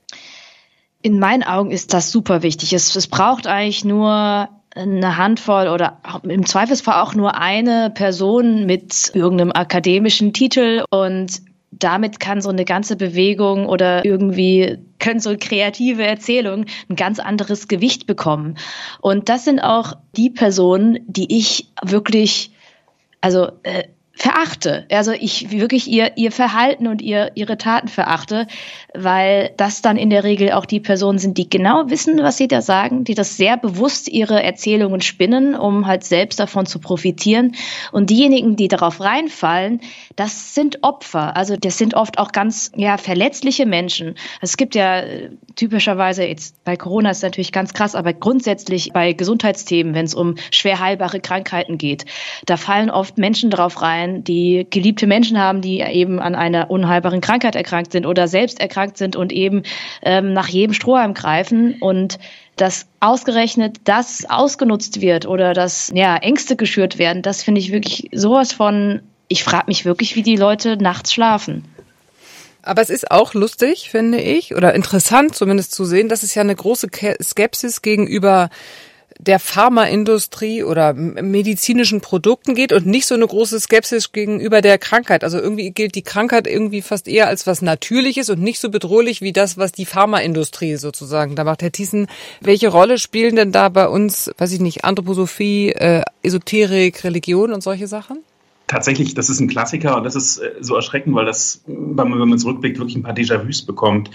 In 1.02 1.18
meinen 1.18 1.42
Augen 1.42 1.70
ist 1.70 1.92
das 1.92 2.10
super 2.10 2.42
wichtig. 2.42 2.72
Es, 2.72 2.96
es 2.96 3.06
braucht 3.06 3.46
eigentlich 3.46 3.84
nur 3.84 4.48
eine 4.74 5.16
Handvoll 5.16 5.68
oder 5.68 6.00
im 6.22 6.44
Zweifelsfall 6.44 7.00
auch 7.02 7.14
nur 7.14 7.36
eine 7.36 7.90
Person 7.90 8.66
mit 8.66 9.10
irgendeinem 9.14 9.52
akademischen 9.52 10.32
Titel 10.32 10.84
und 10.90 11.40
damit 11.70 12.20
kann 12.20 12.40
so 12.40 12.48
eine 12.48 12.64
ganze 12.64 12.96
Bewegung 12.96 13.66
oder 13.66 14.04
irgendwie 14.04 14.78
können 14.98 15.20
so 15.20 15.36
kreative 15.38 16.04
Erzählungen 16.04 16.66
ein 16.88 16.96
ganz 16.96 17.18
anderes 17.18 17.68
Gewicht 17.68 18.06
bekommen. 18.06 18.56
Und 19.00 19.28
das 19.28 19.44
sind 19.44 19.60
auch 19.60 19.94
die 20.16 20.30
Personen, 20.30 21.00
die 21.06 21.36
ich 21.36 21.68
wirklich, 21.82 22.50
also 23.20 23.50
äh, 23.62 23.84
verachte. 24.16 24.86
Also 24.90 25.12
ich 25.12 25.50
wirklich 25.50 25.88
ihr, 25.88 26.16
ihr 26.16 26.32
Verhalten 26.32 26.86
und 26.86 27.02
ihr, 27.02 27.32
ihre 27.34 27.58
Taten 27.58 27.88
verachte, 27.88 28.46
weil 28.94 29.52
das 29.58 29.82
dann 29.82 29.98
in 29.98 30.08
der 30.08 30.24
Regel 30.24 30.52
auch 30.52 30.64
die 30.64 30.80
Personen 30.80 31.18
sind, 31.18 31.36
die 31.36 31.50
genau 31.50 31.90
wissen, 31.90 32.22
was 32.22 32.38
sie 32.38 32.48
da 32.48 32.62
sagen, 32.62 33.04
die 33.04 33.14
das 33.14 33.36
sehr 33.36 33.58
bewusst 33.58 34.08
ihre 34.08 34.42
Erzählungen 34.42 35.02
spinnen, 35.02 35.54
um 35.54 35.86
halt 35.86 36.02
selbst 36.02 36.40
davon 36.40 36.64
zu 36.64 36.78
profitieren. 36.78 37.54
Und 37.92 38.08
diejenigen, 38.08 38.56
die 38.56 38.68
darauf 38.68 39.02
reinfallen, 39.02 39.80
das 40.16 40.54
sind 40.54 40.82
Opfer. 40.82 41.36
Also 41.36 41.56
das 41.56 41.76
sind 41.76 41.92
oft 41.92 42.18
auch 42.18 42.32
ganz 42.32 42.72
ja, 42.74 42.96
verletzliche 42.96 43.66
Menschen. 43.66 44.14
Es 44.40 44.56
gibt 44.56 44.74
ja 44.74 45.00
äh, 45.00 45.30
typischerweise, 45.56 46.24
jetzt 46.24 46.64
bei 46.64 46.78
Corona 46.78 47.10
ist 47.10 47.22
natürlich 47.22 47.52
ganz 47.52 47.74
krass, 47.74 47.94
aber 47.94 48.14
grundsätzlich 48.14 48.94
bei 48.94 49.12
Gesundheitsthemen, 49.12 49.94
wenn 49.94 50.06
es 50.06 50.14
um 50.14 50.36
schwer 50.50 50.80
heilbare 50.80 51.20
Krankheiten 51.20 51.76
geht, 51.76 52.06
da 52.46 52.56
fallen 52.56 52.88
oft 52.88 53.18
Menschen 53.18 53.50
darauf 53.50 53.82
rein, 53.82 54.05
sein, 54.06 54.24
die 54.24 54.66
geliebte 54.70 55.06
Menschen 55.06 55.38
haben, 55.38 55.60
die 55.60 55.80
eben 55.80 56.20
an 56.20 56.34
einer 56.34 56.70
unheilbaren 56.70 57.20
Krankheit 57.20 57.56
erkrankt 57.56 57.92
sind 57.92 58.06
oder 58.06 58.28
selbst 58.28 58.60
erkrankt 58.60 58.96
sind 58.96 59.16
und 59.16 59.32
eben 59.32 59.62
ähm, 60.02 60.32
nach 60.32 60.48
jedem 60.48 60.74
Strohhalm 60.74 61.14
greifen 61.14 61.76
und 61.80 62.18
dass 62.56 62.86
ausgerechnet 63.00 63.80
das 63.84 64.24
ausgenutzt 64.28 65.00
wird 65.00 65.26
oder 65.26 65.52
dass 65.52 65.92
ja, 65.94 66.16
Ängste 66.16 66.56
geschürt 66.56 66.98
werden, 66.98 67.22
das 67.22 67.42
finde 67.42 67.60
ich 67.60 67.72
wirklich 67.72 68.08
sowas 68.12 68.52
von, 68.52 69.00
ich 69.28 69.44
frage 69.44 69.66
mich 69.68 69.84
wirklich, 69.84 70.16
wie 70.16 70.22
die 70.22 70.36
Leute 70.36 70.76
nachts 70.76 71.12
schlafen. 71.12 71.64
Aber 72.62 72.82
es 72.82 72.90
ist 72.90 73.12
auch 73.12 73.34
lustig, 73.34 73.90
finde 73.90 74.20
ich, 74.20 74.56
oder 74.56 74.74
interessant 74.74 75.36
zumindest 75.36 75.72
zu 75.72 75.84
sehen, 75.84 76.08
dass 76.08 76.24
es 76.24 76.34
ja 76.34 76.42
eine 76.42 76.56
große 76.56 76.88
Skepsis 77.22 77.80
gegenüber 77.80 78.50
der 79.18 79.38
Pharmaindustrie 79.38 80.62
oder 80.62 80.92
medizinischen 80.94 82.00
Produkten 82.00 82.54
geht 82.54 82.72
und 82.72 82.86
nicht 82.86 83.06
so 83.06 83.14
eine 83.14 83.26
große 83.26 83.60
Skepsis 83.60 84.12
gegenüber 84.12 84.60
der 84.60 84.78
Krankheit. 84.78 85.24
Also 85.24 85.38
irgendwie 85.38 85.70
gilt 85.70 85.94
die 85.94 86.02
Krankheit 86.02 86.46
irgendwie 86.46 86.82
fast 86.82 87.08
eher 87.08 87.28
als 87.28 87.46
was 87.46 87.62
Natürliches 87.62 88.30
und 88.30 88.42
nicht 88.42 88.60
so 88.60 88.70
bedrohlich 88.70 89.22
wie 89.22 89.32
das, 89.32 89.58
was 89.58 89.72
die 89.72 89.86
Pharmaindustrie 89.86 90.76
sozusagen 90.76 91.36
da 91.36 91.44
macht. 91.44 91.62
Herr 91.62 91.72
Thiessen, 91.72 92.08
welche 92.40 92.68
Rolle 92.68 92.98
spielen 92.98 93.36
denn 93.36 93.52
da 93.52 93.68
bei 93.68 93.88
uns, 93.88 94.30
weiß 94.38 94.52
ich 94.52 94.60
nicht, 94.60 94.84
Anthroposophie, 94.84 95.70
äh, 95.70 96.02
Esoterik, 96.22 97.04
Religion 97.04 97.52
und 97.52 97.62
solche 97.62 97.86
Sachen? 97.86 98.18
Tatsächlich, 98.68 99.14
das 99.14 99.30
ist 99.30 99.38
ein 99.38 99.46
Klassiker 99.46 99.96
und 99.96 100.02
das 100.02 100.16
ist 100.16 100.38
äh, 100.38 100.54
so 100.60 100.74
erschreckend, 100.74 101.14
weil 101.14 101.24
das, 101.24 101.62
wenn 101.66 102.08
man, 102.08 102.38
zurückblickt, 102.38 102.78
wirklich 102.78 102.96
ein 102.96 103.04
paar 103.04 103.14
Déjà-vus 103.14 103.64
bekommt. 103.64 104.10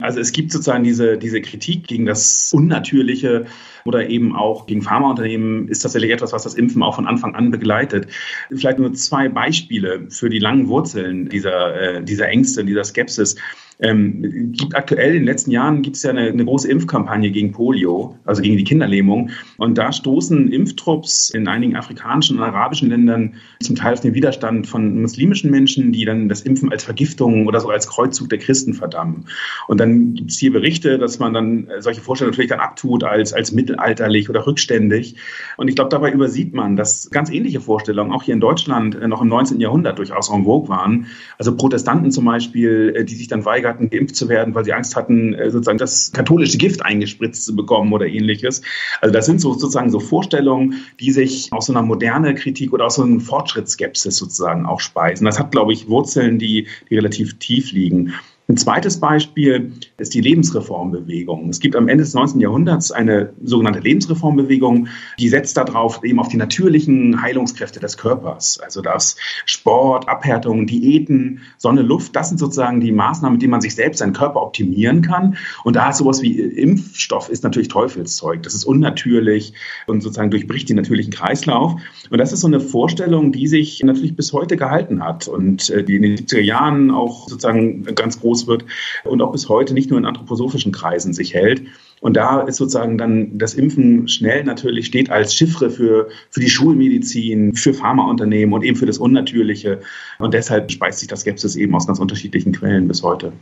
Also 0.00 0.18
es 0.18 0.32
gibt 0.32 0.50
sozusagen 0.50 0.82
diese, 0.82 1.16
diese 1.18 1.40
Kritik 1.40 1.86
gegen 1.86 2.04
das 2.06 2.50
Unnatürliche 2.52 3.46
oder 3.84 4.08
eben 4.08 4.34
auch 4.34 4.66
gegen 4.66 4.82
Pharmaunternehmen 4.82 5.68
ist 5.68 5.80
tatsächlich 5.80 6.10
etwas, 6.10 6.32
was 6.32 6.42
das 6.42 6.54
Impfen 6.54 6.82
auch 6.82 6.96
von 6.96 7.06
Anfang 7.06 7.36
an 7.36 7.52
begleitet. 7.52 8.08
Vielleicht 8.50 8.80
nur 8.80 8.92
zwei 8.94 9.28
Beispiele 9.28 10.06
für 10.08 10.28
die 10.28 10.40
langen 10.40 10.68
Wurzeln 10.68 11.28
dieser, 11.28 11.74
äh, 11.80 12.02
dieser 12.02 12.28
Ängste, 12.28 12.64
dieser 12.64 12.82
Skepsis. 12.84 13.36
Ähm, 13.82 14.52
gibt 14.52 14.76
aktuell 14.76 15.08
in 15.08 15.22
den 15.22 15.24
letzten 15.24 15.50
Jahren 15.50 15.82
gibt 15.82 15.96
es 15.96 16.04
ja 16.04 16.10
eine, 16.10 16.28
eine, 16.28 16.44
große 16.44 16.70
Impfkampagne 16.70 17.32
gegen 17.32 17.50
Polio, 17.50 18.16
also 18.24 18.40
gegen 18.40 18.56
die 18.56 18.62
Kinderlähmung. 18.62 19.30
Und 19.58 19.76
da 19.76 19.92
stoßen 19.92 20.52
Impftrupps 20.52 21.30
in 21.30 21.48
einigen 21.48 21.74
afrikanischen 21.74 22.38
und 22.38 22.44
arabischen 22.44 22.90
Ländern 22.90 23.34
zum 23.60 23.74
Teil 23.74 23.94
auf 23.94 24.00
den 24.00 24.14
Widerstand 24.14 24.68
von 24.68 25.02
muslimischen 25.02 25.50
Menschen, 25.50 25.90
die 25.90 26.04
dann 26.04 26.28
das 26.28 26.42
Impfen 26.42 26.70
als 26.70 26.84
Vergiftung 26.84 27.48
oder 27.48 27.58
so 27.58 27.70
als 27.70 27.88
Kreuzzug 27.88 28.28
der 28.28 28.38
Christen 28.38 28.72
verdammen. 28.72 29.24
Und 29.66 29.80
dann 29.80 30.14
gibt 30.14 30.30
es 30.30 30.38
hier 30.38 30.52
Berichte, 30.52 30.98
dass 30.98 31.18
man 31.18 31.34
dann 31.34 31.68
solche 31.80 32.00
Vorstellungen 32.00 32.32
natürlich 32.32 32.50
dann 32.50 32.60
abtut 32.60 33.02
als, 33.02 33.32
als 33.32 33.50
mittelalterlich 33.50 34.30
oder 34.30 34.46
rückständig. 34.46 35.16
Und 35.56 35.66
ich 35.66 35.74
glaube, 35.74 35.90
dabei 35.90 36.12
übersieht 36.12 36.54
man, 36.54 36.76
dass 36.76 37.10
ganz 37.10 37.30
ähnliche 37.30 37.60
Vorstellungen 37.60 38.12
auch 38.12 38.22
hier 38.22 38.34
in 38.34 38.40
Deutschland 38.40 38.94
äh, 38.94 39.08
noch 39.08 39.22
im 39.22 39.28
19. 39.28 39.60
Jahrhundert 39.60 39.98
durchaus 39.98 40.30
en 40.30 40.44
vogue 40.44 40.68
waren. 40.68 41.06
Also 41.36 41.56
Protestanten 41.56 42.12
zum 42.12 42.26
Beispiel, 42.26 42.94
äh, 42.94 43.04
die 43.04 43.16
sich 43.16 43.26
dann 43.26 43.44
weigern, 43.44 43.71
hatten, 43.72 43.90
geimpft 43.90 44.16
zu 44.16 44.28
werden, 44.28 44.54
weil 44.54 44.64
sie 44.64 44.72
Angst 44.72 44.96
hatten, 44.96 45.34
äh, 45.34 45.50
sozusagen 45.50 45.78
das 45.78 46.12
katholische 46.12 46.58
Gift 46.58 46.84
eingespritzt 46.84 47.44
zu 47.44 47.56
bekommen 47.56 47.92
oder 47.92 48.06
ähnliches. 48.06 48.62
Also 49.00 49.12
das 49.12 49.26
sind 49.26 49.40
so 49.40 49.52
sozusagen 49.54 49.90
so 49.90 50.00
Vorstellungen, 50.00 50.84
die 51.00 51.10
sich 51.10 51.52
aus 51.52 51.66
so 51.66 51.72
einer 51.72 51.82
moderne 51.82 52.34
Kritik 52.34 52.72
oder 52.72 52.86
aus 52.86 52.96
so 52.96 53.02
einer 53.02 53.20
Fortschrittsskepsis 53.20 54.16
sozusagen 54.16 54.66
auch 54.66 54.80
speisen. 54.80 55.24
Das 55.24 55.38
hat, 55.38 55.50
glaube 55.50 55.72
ich, 55.72 55.88
Wurzeln, 55.88 56.38
die, 56.38 56.66
die 56.90 56.96
relativ 56.96 57.38
tief 57.38 57.72
liegen. 57.72 58.14
Ein 58.52 58.58
zweites 58.58 59.00
Beispiel 59.00 59.72
ist 59.96 60.12
die 60.12 60.20
Lebensreformbewegung. 60.20 61.48
Es 61.48 61.58
gibt 61.58 61.74
am 61.74 61.88
Ende 61.88 62.04
des 62.04 62.12
19. 62.12 62.38
Jahrhunderts 62.38 62.92
eine 62.92 63.32
sogenannte 63.42 63.80
Lebensreformbewegung, 63.80 64.88
die 65.18 65.30
setzt 65.30 65.56
darauf 65.56 66.04
eben 66.04 66.20
auf 66.20 66.28
die 66.28 66.36
natürlichen 66.36 67.22
Heilungskräfte 67.22 67.80
des 67.80 67.96
Körpers. 67.96 68.60
Also 68.62 68.82
das 68.82 69.16
Sport, 69.46 70.06
Abhärtung, 70.06 70.66
Diäten, 70.66 71.40
Sonne, 71.56 71.80
Luft, 71.80 72.14
das 72.14 72.28
sind 72.28 72.36
sozusagen 72.36 72.82
die 72.82 72.92
Maßnahmen, 72.92 73.36
mit 73.36 73.42
denen 73.42 73.52
man 73.52 73.62
sich 73.62 73.74
selbst 73.74 74.00
seinen 74.00 74.12
Körper 74.12 74.42
optimieren 74.42 75.00
kann. 75.00 75.38
Und 75.64 75.76
da 75.76 75.88
ist 75.88 75.96
sowas 75.96 76.20
wie 76.20 76.38
Impfstoff 76.38 77.30
ist 77.30 77.44
natürlich 77.44 77.68
Teufelszeug. 77.68 78.42
Das 78.42 78.52
ist 78.52 78.64
unnatürlich 78.64 79.54
und 79.86 80.02
sozusagen 80.02 80.30
durchbricht 80.30 80.68
den 80.68 80.76
natürlichen 80.76 81.14
Kreislauf. 81.14 81.76
Und 82.10 82.18
das 82.18 82.34
ist 82.34 82.40
so 82.40 82.48
eine 82.48 82.60
Vorstellung, 82.60 83.32
die 83.32 83.46
sich 83.46 83.82
natürlich 83.82 84.14
bis 84.14 84.34
heute 84.34 84.58
gehalten 84.58 85.02
hat 85.02 85.26
und 85.26 85.70
äh, 85.70 85.82
die 85.82 85.96
in 85.96 86.02
den 86.02 86.16
70er 86.18 86.42
Jahren 86.42 86.90
auch 86.90 87.30
sozusagen 87.30 87.84
ganz 87.94 88.20
groß 88.20 88.41
wird 88.46 88.64
und 89.04 89.22
auch 89.22 89.32
bis 89.32 89.48
heute 89.48 89.74
nicht 89.74 89.90
nur 89.90 89.98
in 89.98 90.06
anthroposophischen 90.06 90.72
Kreisen 90.72 91.12
sich 91.12 91.34
hält. 91.34 91.62
Und 92.00 92.16
da 92.16 92.40
ist 92.40 92.56
sozusagen 92.56 92.98
dann 92.98 93.38
das 93.38 93.54
Impfen 93.54 94.08
schnell 94.08 94.42
natürlich 94.44 94.86
steht 94.86 95.10
als 95.10 95.34
Chiffre 95.34 95.70
für, 95.70 96.08
für 96.30 96.40
die 96.40 96.50
Schulmedizin, 96.50 97.54
für 97.54 97.72
Pharmaunternehmen 97.72 98.52
und 98.52 98.64
eben 98.64 98.76
für 98.76 98.86
das 98.86 98.98
Unnatürliche. 98.98 99.80
Und 100.18 100.34
deshalb 100.34 100.70
speist 100.72 100.98
sich 100.98 101.08
das 101.08 101.20
Skepsis 101.20 101.54
eben 101.54 101.74
aus 101.74 101.86
ganz 101.86 102.00
unterschiedlichen 102.00 102.52
Quellen 102.52 102.88
bis 102.88 103.02
heute. 103.02 103.32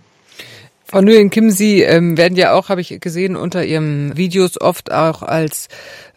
Frau 0.91 1.03
Nguyen 1.03 1.31
Kim, 1.31 1.53
Sie 1.53 1.83
ähm, 1.83 2.17
werden 2.17 2.37
ja 2.37 2.53
auch, 2.53 2.69
habe 2.69 2.81
ich 2.81 2.99
gesehen, 2.99 3.37
unter 3.37 3.65
Ihren 3.65 4.17
Videos 4.17 4.61
oft 4.61 4.91
auch 4.91 5.23
als 5.23 5.69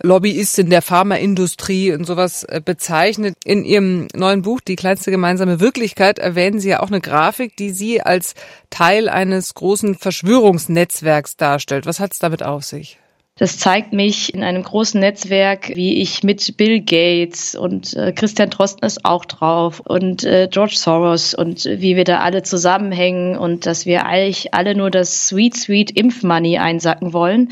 Lobbyistin 0.02 0.72
der 0.72 0.82
Pharmaindustrie 0.82 1.94
und 1.94 2.06
sowas 2.06 2.44
äh, 2.46 2.60
bezeichnet. 2.60 3.36
In 3.46 3.66
Ihrem 3.66 4.08
neuen 4.16 4.42
Buch 4.42 4.62
Die 4.62 4.76
kleinste 4.76 5.12
gemeinsame 5.12 5.60
Wirklichkeit 5.60 6.18
erwähnen 6.18 6.60
Sie 6.60 6.70
ja 6.70 6.80
auch 6.80 6.88
eine 6.88 7.02
Grafik, 7.02 7.56
die 7.56 7.70
Sie 7.70 8.02
als 8.02 8.34
Teil 8.72 9.10
eines 9.10 9.54
großen 9.54 9.94
Verschwörungsnetzwerks 9.94 11.38
darstellt. 11.38 11.86
Was 11.86 12.00
hat 12.00 12.14
es 12.14 12.18
damit 12.18 12.42
auf 12.42 12.64
sich? 12.64 12.98
Das 13.36 13.58
zeigt 13.58 13.94
mich 13.94 14.32
in 14.36 14.44
einem 14.44 14.62
großen 14.62 15.00
Netzwerk, 15.00 15.76
wie 15.76 16.02
ich 16.02 16.22
mit 16.22 16.56
Bill 16.56 16.82
Gates 16.82 17.56
und 17.56 17.96
äh, 17.96 18.12
Christian 18.12 18.52
Drosten 18.52 18.86
ist 18.86 19.06
auch 19.06 19.26
drauf 19.26 19.80
und 19.80 20.24
äh, 20.24 20.48
George 20.52 20.76
Soros 20.76 21.34
und 21.34 21.66
wie 21.66 21.96
wir 21.96 22.04
da 22.04 22.20
alle 22.20 22.44
zusammenhängen 22.44 23.36
und 23.36 23.66
dass 23.66 23.88
wir 23.88 24.06
eigentlich 24.06 24.54
alle 24.54 24.76
nur 24.76 24.92
das 24.92 25.28
Sweet 25.28 25.56
Sweet 25.56 25.90
Impfmoney 25.92 26.60
einsacken 26.60 27.12
wollen. 27.12 27.50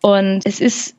Und 0.00 0.40
es 0.46 0.58
ist 0.58 0.96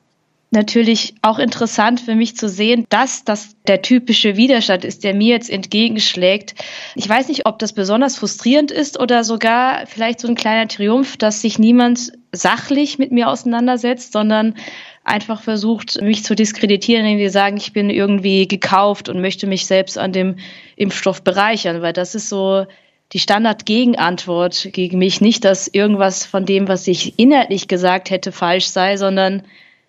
natürlich 0.51 1.15
auch 1.23 1.39
interessant 1.39 1.99
für 1.99 2.13
mich 2.13 2.36
zu 2.36 2.47
sehen, 2.47 2.86
dass 2.89 3.23
das 3.23 3.55
der 3.65 3.81
typische 3.81 4.36
Widerstand 4.36 4.86
ist, 4.86 5.03
der 5.03 5.15
mir 5.15 5.29
jetzt 5.29 5.49
entgegenschlägt. 5.49 6.53
Ich 6.93 7.10
weiß 7.10 7.29
nicht, 7.29 7.47
ob 7.47 7.57
das 7.57 7.73
besonders 7.73 8.17
frustrierend 8.17 8.69
ist 8.69 8.99
oder 8.99 9.23
sogar 9.23 9.88
vielleicht 9.88 10.19
so 10.19 10.27
ein 10.27 10.36
kleiner 10.36 10.67
Triumph, 10.67 11.17
dass 11.17 11.41
sich 11.41 11.57
niemand 11.57 12.12
sachlich 12.32 12.98
mit 12.98 13.12
mir 13.12 13.30
auseinandersetzt, 13.30 14.13
sondern 14.13 14.56
einfach 15.04 15.41
versucht, 15.41 16.02
mich 16.02 16.24
zu 16.24 16.36
diskreditieren, 16.36 17.06
indem 17.06 17.20
wir 17.20 17.32
sagen, 17.32 17.58
ich 17.58 17.74
bin 17.74 17.89
irgendwie 17.89 18.48
gekauft 18.48 19.10
und 19.10 19.22
möchte 19.22 19.48
mich 19.48 19.65
selbst 19.65 19.98
an 19.98 20.13
dem 20.13 20.38
Impfstoff 20.76 21.24
bereichern, 21.24 21.82
weil 21.82 21.94
das 21.94 22.15
ist 22.15 22.30
so 22.30 22.65
die 23.13 23.20
Standard-Gegenantwort 23.20 24.70
gegen 24.72 25.00
mich. 25.00 25.20
Nicht, 25.20 25.44
dass 25.44 25.67
irgendwas 25.67 26.26
von 26.26 26.46
dem, 26.46 26.67
was 26.67 26.88
ich 26.88 27.20
inhaltlich 27.20 27.67
gesagt 27.67 28.10
hätte, 28.10 28.32
falsch 28.32 28.67
sei, 28.67 28.96
sondern 28.98 29.44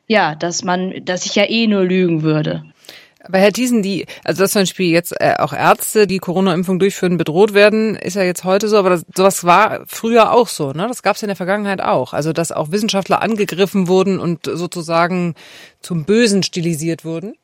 ja, 0.09 0.35
dass 0.35 0.65
man, 0.65 1.05
dass 1.05 1.27
ich 1.27 1.35
ja 1.37 1.49
eh 1.49 1.67
nur 1.67 1.85
lügen 1.85 2.23
würde. 2.23 2.65
Aber 3.25 3.39
Herr 3.39 3.53
Thiesen, 3.53 3.83
die, 3.83 4.07
also 4.25 4.43
dass 4.43 4.53
zum 4.53 4.63
Beispiel 4.63 4.91
jetzt 4.91 5.15
äh, 5.21 5.35
auch 5.39 5.53
Ärzte, 5.53 6.07
die 6.07 6.19
Corona-Impfung 6.19 6.79
durchführen, 6.79 7.19
bedroht 7.19 7.55
werden, 7.55 7.95
ist 7.95 8.17
ja 8.17 8.23
jetzt 8.23 8.45
heute 8.45 8.69
so, 8.69 8.77
aber 8.77 8.91
das, 8.91 9.05
sowas 9.15 9.45
war 9.45 9.83
früher 9.87 10.33
auch 10.33 10.49
so, 10.49 10.73
ne? 10.73 10.87
Das 10.89 11.03
gab 11.03 11.17
es 11.17 11.23
in 11.23 11.29
der 11.29 11.37
Vergangenheit 11.37 11.81
auch. 11.81 12.13
Also 12.13 12.33
dass 12.33 12.53
auch 12.53 12.71
Wissenschaftler 12.73 13.23
angegriffen 13.23 13.89
wurden 13.89 14.19
und 14.19 14.47
sozusagen 14.47 15.35
zum 15.81 16.05
Bösen 16.05 16.43
stilisiert 16.43 17.05
wurden. 17.05 17.35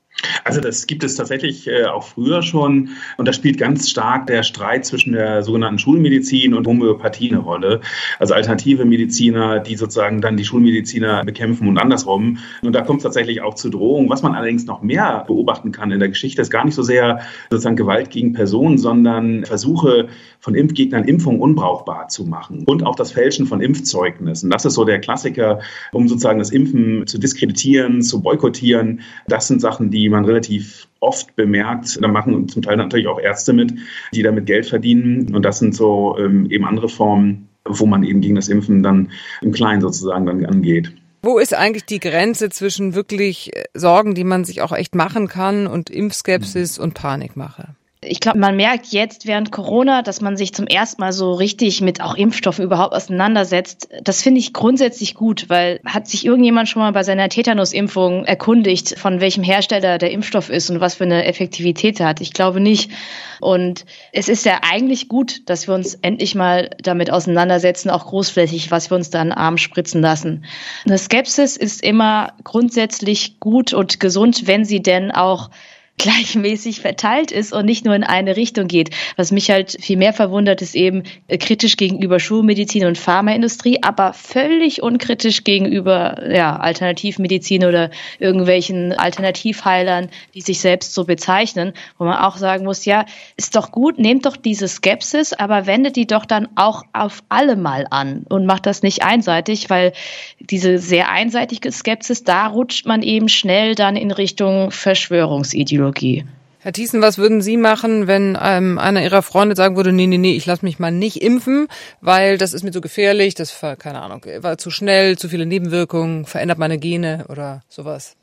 Also 0.44 0.60
das 0.60 0.86
gibt 0.86 1.04
es 1.04 1.14
tatsächlich 1.14 1.68
äh, 1.68 1.84
auch 1.84 2.02
früher 2.02 2.42
schon 2.42 2.90
und 3.16 3.28
da 3.28 3.32
spielt 3.32 3.58
ganz 3.58 3.88
stark 3.88 4.26
der 4.26 4.42
Streit 4.42 4.84
zwischen 4.84 5.12
der 5.12 5.42
sogenannten 5.42 5.78
Schulmedizin 5.78 6.54
und 6.54 6.66
Homöopathie 6.66 7.30
eine 7.30 7.40
Rolle. 7.40 7.80
Also 8.18 8.34
alternative 8.34 8.84
Mediziner, 8.84 9.60
die 9.60 9.76
sozusagen 9.76 10.20
dann 10.20 10.36
die 10.36 10.44
Schulmediziner 10.44 11.24
bekämpfen 11.24 11.68
und 11.68 11.78
andersrum. 11.78 12.38
Und 12.62 12.72
da 12.72 12.82
kommt 12.82 12.98
es 12.98 13.04
tatsächlich 13.04 13.42
auch 13.42 13.54
zu 13.54 13.70
Drohungen. 13.70 14.10
Was 14.10 14.22
man 14.22 14.34
allerdings 14.34 14.66
noch 14.66 14.82
mehr 14.82 15.24
beobachten 15.26 15.70
kann 15.72 15.92
in 15.92 16.00
der 16.00 16.08
Geschichte, 16.08 16.42
ist 16.42 16.50
gar 16.50 16.64
nicht 16.64 16.74
so 16.74 16.82
sehr 16.82 17.20
sozusagen 17.50 17.76
Gewalt 17.76 18.10
gegen 18.10 18.32
Personen, 18.32 18.78
sondern 18.78 19.44
Versuche 19.44 20.08
von 20.40 20.54
Impfgegnern 20.54 21.04
Impfungen 21.04 21.40
unbrauchbar 21.40 22.08
zu 22.08 22.24
machen 22.24 22.64
und 22.66 22.84
auch 22.84 22.96
das 22.96 23.12
Fälschen 23.12 23.46
von 23.46 23.60
Impfzeugnissen. 23.60 24.50
Das 24.50 24.64
ist 24.64 24.74
so 24.74 24.84
der 24.84 25.00
Klassiker, 25.00 25.60
um 25.92 26.08
sozusagen 26.08 26.38
das 26.38 26.50
Impfen 26.50 27.06
zu 27.06 27.18
diskreditieren, 27.18 28.02
zu 28.02 28.22
boykottieren. 28.22 29.00
Das 29.26 29.48
sind 29.48 29.60
Sachen, 29.60 29.90
die 29.90 30.07
man 30.08 30.24
relativ 30.24 30.88
oft 31.00 31.34
bemerkt. 31.36 31.98
Da 32.02 32.08
machen 32.08 32.48
zum 32.48 32.62
Teil 32.62 32.76
natürlich 32.76 33.06
auch 33.06 33.20
Ärzte 33.20 33.52
mit, 33.52 33.74
die 34.12 34.22
damit 34.22 34.46
Geld 34.46 34.66
verdienen. 34.66 35.34
Und 35.34 35.42
das 35.42 35.58
sind 35.58 35.74
so 35.74 36.16
ähm, 36.18 36.50
eben 36.50 36.64
andere 36.64 36.88
Formen, 36.88 37.48
wo 37.64 37.86
man 37.86 38.02
eben 38.02 38.20
gegen 38.20 38.34
das 38.34 38.48
Impfen 38.48 38.82
dann 38.82 39.10
im 39.42 39.52
Kleinen 39.52 39.80
sozusagen 39.80 40.26
dann 40.26 40.44
angeht. 40.44 40.92
Wo 41.22 41.38
ist 41.38 41.54
eigentlich 41.54 41.84
die 41.84 41.98
Grenze 41.98 42.48
zwischen 42.48 42.94
wirklich 42.94 43.54
äh, 43.54 43.64
Sorgen, 43.74 44.14
die 44.14 44.24
man 44.24 44.44
sich 44.44 44.62
auch 44.62 44.72
echt 44.72 44.94
machen 44.94 45.28
kann, 45.28 45.66
und 45.66 45.90
Impfskepsis 45.90 46.78
und 46.78 46.94
Panikmache? 46.94 47.74
Ich 48.00 48.20
glaube, 48.20 48.38
man 48.38 48.54
merkt 48.54 48.86
jetzt 48.86 49.26
während 49.26 49.50
Corona, 49.50 50.02
dass 50.02 50.20
man 50.20 50.36
sich 50.36 50.54
zum 50.54 50.68
ersten 50.68 51.00
Mal 51.00 51.12
so 51.12 51.32
richtig 51.32 51.80
mit 51.80 52.00
auch 52.00 52.14
Impfstoffen 52.14 52.64
überhaupt 52.64 52.94
auseinandersetzt. 52.94 53.88
Das 54.04 54.22
finde 54.22 54.38
ich 54.38 54.52
grundsätzlich 54.52 55.16
gut, 55.16 55.48
weil 55.48 55.80
hat 55.84 56.06
sich 56.06 56.24
irgendjemand 56.24 56.68
schon 56.68 56.80
mal 56.80 56.92
bei 56.92 57.02
seiner 57.02 57.28
Tetanusimpfung 57.28 58.24
erkundigt, 58.24 58.96
von 58.96 59.20
welchem 59.20 59.42
Hersteller 59.42 59.98
der 59.98 60.12
Impfstoff 60.12 60.48
ist 60.48 60.70
und 60.70 60.80
was 60.80 60.94
für 60.94 61.04
eine 61.04 61.24
Effektivität 61.24 61.98
er 61.98 62.06
hat? 62.06 62.20
Ich 62.20 62.32
glaube 62.32 62.60
nicht. 62.60 62.92
Und 63.40 63.84
es 64.12 64.28
ist 64.28 64.44
ja 64.44 64.60
eigentlich 64.62 65.08
gut, 65.08 65.48
dass 65.48 65.66
wir 65.66 65.74
uns 65.74 65.94
endlich 65.94 66.36
mal 66.36 66.70
damit 66.80 67.10
auseinandersetzen, 67.10 67.90
auch 67.90 68.06
großflächig, 68.06 68.70
was 68.70 68.92
wir 68.92 68.96
uns 68.96 69.10
da 69.10 69.20
an 69.20 69.32
Arm 69.32 69.58
spritzen 69.58 70.02
lassen. 70.02 70.44
Eine 70.86 70.98
Skepsis 70.98 71.56
ist 71.56 71.82
immer 71.82 72.32
grundsätzlich 72.44 73.40
gut 73.40 73.72
und 73.72 73.98
gesund, 73.98 74.46
wenn 74.46 74.64
sie 74.64 74.82
denn 74.82 75.10
auch 75.10 75.50
gleichmäßig 75.98 76.80
verteilt 76.80 77.32
ist 77.32 77.52
und 77.52 77.66
nicht 77.66 77.84
nur 77.84 77.94
in 77.94 78.04
eine 78.04 78.36
Richtung 78.36 78.68
geht. 78.68 78.90
Was 79.16 79.32
mich 79.32 79.50
halt 79.50 79.76
viel 79.80 79.96
mehr 79.96 80.12
verwundert, 80.12 80.62
ist 80.62 80.74
eben 80.74 81.02
äh, 81.26 81.36
kritisch 81.36 81.76
gegenüber 81.76 82.20
Schulmedizin 82.20 82.86
und 82.86 82.96
Pharmaindustrie, 82.96 83.80
aber 83.82 84.12
völlig 84.12 84.82
unkritisch 84.82 85.44
gegenüber 85.44 86.32
ja, 86.32 86.56
Alternativmedizin 86.56 87.64
oder 87.64 87.90
irgendwelchen 88.18 88.92
Alternativheilern, 88.92 90.08
die 90.34 90.40
sich 90.40 90.60
selbst 90.60 90.94
so 90.94 91.04
bezeichnen, 91.04 91.72
wo 91.98 92.04
man 92.04 92.18
auch 92.18 92.36
sagen 92.36 92.64
muss, 92.64 92.84
ja, 92.84 93.04
ist 93.36 93.56
doch 93.56 93.72
gut, 93.72 93.98
nehmt 93.98 94.24
doch 94.24 94.36
diese 94.36 94.68
Skepsis, 94.68 95.32
aber 95.32 95.66
wendet 95.66 95.96
die 95.96 96.06
doch 96.06 96.24
dann 96.24 96.48
auch 96.54 96.84
auf 96.92 97.22
alle 97.28 97.56
mal 97.56 97.86
an 97.90 98.24
und 98.28 98.46
macht 98.46 98.66
das 98.66 98.82
nicht 98.82 99.02
einseitig, 99.02 99.68
weil 99.68 99.92
diese 100.38 100.78
sehr 100.78 101.10
einseitige 101.10 101.72
Skepsis, 101.72 102.22
da 102.22 102.46
rutscht 102.46 102.86
man 102.86 103.02
eben 103.02 103.28
schnell 103.28 103.74
dann 103.74 103.96
in 103.96 104.12
Richtung 104.12 104.70
Verschwörungsideologie. 104.70 105.87
Ideologie. 105.88 106.24
Herr 106.60 106.72
Thiessen, 106.72 107.00
was 107.00 107.18
würden 107.18 107.40
Sie 107.40 107.56
machen, 107.56 108.08
wenn 108.08 108.36
ähm, 108.40 108.78
einer 108.78 109.02
Ihrer 109.02 109.22
Freunde 109.22 109.54
sagen 109.54 109.76
würde, 109.76 109.92
nee, 109.92 110.08
nee, 110.08 110.18
nee, 110.18 110.34
ich 110.34 110.44
lasse 110.44 110.64
mich 110.64 110.80
mal 110.80 110.90
nicht 110.90 111.22
impfen, 111.22 111.68
weil 112.00 112.36
das 112.36 112.52
ist 112.52 112.64
mir 112.64 112.72
zu 112.72 112.80
gefährlich, 112.80 113.34
das 113.34 113.62
war, 113.62 113.76
keine 113.76 114.02
Ahnung, 114.02 114.24
war 114.40 114.58
zu 114.58 114.70
schnell, 114.70 115.16
zu 115.16 115.28
viele 115.28 115.46
Nebenwirkungen, 115.46 116.24
verändert 116.24 116.58
meine 116.58 116.78
Gene 116.78 117.26
oder 117.28 117.62
sowas? 117.68 118.16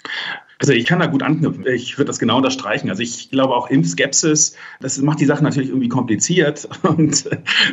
Also 0.59 0.71
ich 0.71 0.85
kann 0.85 0.99
da 0.99 1.07
gut 1.07 1.21
anknüpfen. 1.21 1.65
Ich 1.67 1.97
würde 1.97 2.07
das 2.07 2.19
genau 2.19 2.37
unterstreichen. 2.37 2.89
Also 2.89 3.03
ich 3.03 3.29
glaube 3.29 3.53
auch 3.53 3.69
Impfskepsis, 3.69 4.55
das 4.79 4.97
macht 5.01 5.19
die 5.19 5.25
Sache 5.25 5.43
natürlich 5.43 5.69
irgendwie 5.69 5.89
kompliziert 5.89 6.67
und 6.83 7.29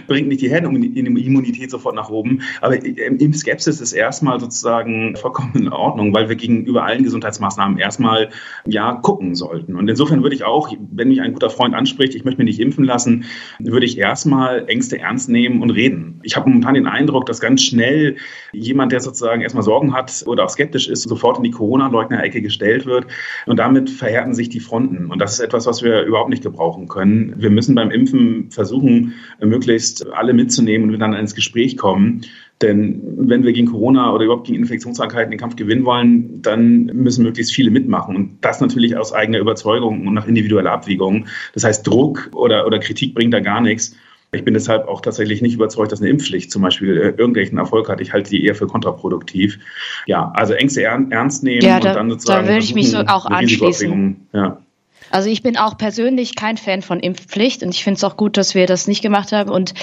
bringt 0.09 0.29
nicht 0.29 0.41
die 0.41 0.51
Herdenimmunität 0.51 1.71
sofort 1.71 1.95
nach 1.95 2.11
oben. 2.11 2.43
Aber 2.61 2.83
Impfskepsis 2.85 3.81
ist 3.81 3.93
erstmal 3.93 4.41
sozusagen 4.41 5.15
vollkommen 5.17 5.55
in 5.55 5.69
Ordnung, 5.69 6.13
weil 6.13 6.29
wir 6.29 6.35
gegenüber 6.35 6.85
allen 6.85 7.05
Gesundheitsmaßnahmen 7.05 7.79
erstmal 7.79 8.31
ja 8.67 8.95
gucken 8.95 9.37
sollten. 9.37 9.77
Und 9.77 9.89
insofern 9.89 10.23
würde 10.25 10.35
ich 10.35 10.45
auch, 10.45 10.75
wenn 10.91 11.09
mich 11.09 11.21
ein 11.21 11.35
guter 11.35 11.51
Freund 11.51 11.75
anspricht, 11.75 12.17
ich 12.17 12.25
möchte 12.25 12.43
mich 12.43 12.57
nicht 12.57 12.61
impfen 12.61 12.85
lassen, 12.85 13.25
würde 13.61 13.87
ich 13.87 13.97
erstmal 13.97 14.69
Ängste 14.69 14.99
ernst 14.99 15.29
nehmen 15.29 15.63
und 15.63 15.71
reden. 15.71 16.21
Ich 16.25 16.37
habe 16.37 16.49
momentan 16.49 16.75
den 16.75 16.87
Eindruck, 16.89 17.27
dass 17.27 17.41
ganz 17.41 17.63
schnell 17.63 18.17
jemand, 18.53 18.91
der 18.91 19.01
sozusagen 19.01 19.41
erstmal 19.41 19.63
Sorgen 19.63 19.95
hat 19.95 20.25
oder 20.27 20.45
auch 20.45 20.51
skeptisch 20.51 20.89
ist, 20.89 21.03
sofort 21.03 21.37
in 21.37 21.45
die 21.45 21.51
Corona-Leugner-Ecke 21.53 22.43
gestellt 22.43 22.72
gestellt 22.73 22.87
wird. 22.87 23.07
Und 23.47 23.59
damit 23.59 23.91
verhärten 23.91 24.35
sich 24.35 24.49
die 24.49 24.61
Fronten. 24.61 25.07
Und 25.11 25.19
das 25.21 25.35
ist 25.35 25.41
etwas, 25.41 25.67
was 25.67 25.83
wir 25.83 26.03
überhaupt 26.03 26.31
nicht 26.31 26.43
gebrauchen 26.43 26.89
können. 26.89 27.35
Wir 27.37 27.51
müssen 27.51 27.75
beim 27.75 27.91
Impfen 27.91 28.51
versuchen, 28.51 29.15
möglichst 29.41 30.07
alle 30.13 30.33
mitzunehmen 30.33 30.93
und 30.93 30.99
dann 30.99 31.15
ins 31.15 31.35
Gespräch 31.35 31.77
kommen. 31.77 32.23
Denn 32.61 33.03
wenn 33.17 33.43
wir 33.43 33.53
gegen 33.53 33.67
Corona 33.67 34.13
oder 34.13 34.25
überhaupt 34.25 34.47
gegen 34.47 34.61
Infektionskrankheiten 34.61 35.33
den 35.33 35.41
Kampf 35.41 35.57
gewinnen 35.57 35.85
wollen, 35.85 36.43
dann 36.43 36.85
müssen 36.87 37.25
möglichst 37.25 37.53
viele 37.53 37.73
mitmachen. 37.73 38.15
Und 38.15 38.39
das 38.41 38.61
natürlich 38.61 38.97
aus 38.97 39.13
eigener 39.13 39.39
Überzeugung 39.39 40.07
und 40.07 40.15
nach 40.15 40.29
individueller 40.29 40.71
Abwägung. 40.71 41.27
Das 41.55 41.65
heißt, 41.65 41.85
Druck 41.85 42.31
oder, 42.33 42.67
oder 42.67 42.79
Kritik 42.79 43.15
bringt 43.15 43.35
da 43.35 43.41
gar 43.41 43.61
nichts. 43.61 43.97
Ich 44.35 44.47
bin 44.47 44.55
deshalb 44.55 44.89
auch 44.89 45.03
tatsächlich 45.03 45.43
nicht 45.43 45.55
überzeugt, 45.55 45.93
dass 45.93 46.01
eine 46.01 46.09
Impfpflicht 46.09 46.51
zum 46.51 46.63
Beispiel 46.63 46.97
äh, 46.97 47.09
irgendwelchen 47.11 47.59
Erfolg 47.59 47.91
hat. 47.91 48.01
Ich 48.01 48.15
halte 48.15 48.31
die 48.31 48.47
eher 48.47 48.55
für 48.55 48.67
kontraproduktiv. 48.67 49.59
Ja, 50.07 50.33
also 50.35 50.55
Ängste 50.55 50.83
ernst 50.83 51.43
nehmen 51.43 51.61
ja, 51.61 51.81
da, 51.81 51.91
und 51.91 51.97
dann 51.97 52.11
sozusagen. 52.11 52.47
Da 52.47 52.53
würde 52.53 52.65
ich 52.65 52.75
mich 52.75 52.91
so 52.91 53.01
auch 53.01 53.27
anschließen. 53.27 54.29
Ja. 54.33 54.63
Also 55.11 55.29
ich 55.29 55.43
bin 55.43 55.59
auch 55.59 55.77
persönlich 55.77 56.35
kein 56.35 56.57
Fan 56.57 56.81
von 56.81 56.99
Impfpflicht 56.99 57.63
und 57.63 57.75
ich 57.75 57.85
finde 57.85 57.99
es 57.99 58.05
auch 58.05 58.17
gut, 58.17 58.39
dass 58.39 58.55
wir 58.55 58.67
das 58.67 58.89
nicht 58.89 59.03
gemacht 59.03 59.33
haben. 59.33 59.51
Und 59.51 59.75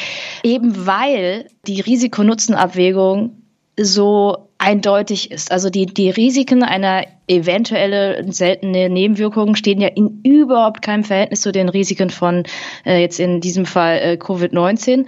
eben 0.42 0.88
weil 0.88 1.46
die 1.68 1.82
Risiko-Nutzen-Abwägung 1.82 3.44
so 3.80 4.49
eindeutig 4.60 5.32
ist. 5.32 5.52
Also 5.52 5.70
die, 5.70 5.88
die 5.88 6.10
Risiken 6.10 6.64
einer 6.64 7.06
eventuelle 7.28 8.32
seltene 8.32 8.90
Nebenwirkungen 8.90 9.56
stehen 9.56 9.82
ja 9.82 9.88
in 9.88 10.22
überhaupt 10.24 10.82
keinem 10.82 11.04
Verhältnis 11.04 11.42
zu 11.42 11.52
den 11.52 11.70
Risiken 11.70 12.10
von 12.10 12.44
äh, 12.86 13.02
jetzt 13.02 13.20
in 13.20 13.42
diesem 13.42 13.66
Fall 13.66 13.98
äh, 13.98 14.18
Covid-19. 14.20 15.08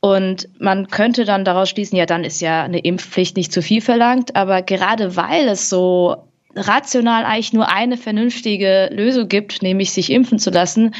Und 0.00 0.48
man 0.60 0.88
könnte 0.88 1.24
dann 1.24 1.44
daraus 1.44 1.70
schließen, 1.70 1.96
ja, 1.96 2.06
dann 2.06 2.24
ist 2.24 2.40
ja 2.40 2.62
eine 2.62 2.78
Impfpflicht 2.80 3.36
nicht 3.36 3.52
zu 3.52 3.62
viel 3.62 3.80
verlangt. 3.80 4.36
Aber 4.36 4.62
gerade 4.62 5.16
weil 5.16 5.48
es 5.48 5.70
so 5.70 6.16
rational 6.54 7.24
eigentlich 7.24 7.52
nur 7.52 7.68
eine 7.68 7.96
vernünftige 7.96 8.90
Lösung 8.92 9.28
gibt, 9.28 9.62
nämlich 9.62 9.92
sich 9.92 10.10
impfen 10.10 10.38
zu 10.38 10.50
lassen, 10.50 10.94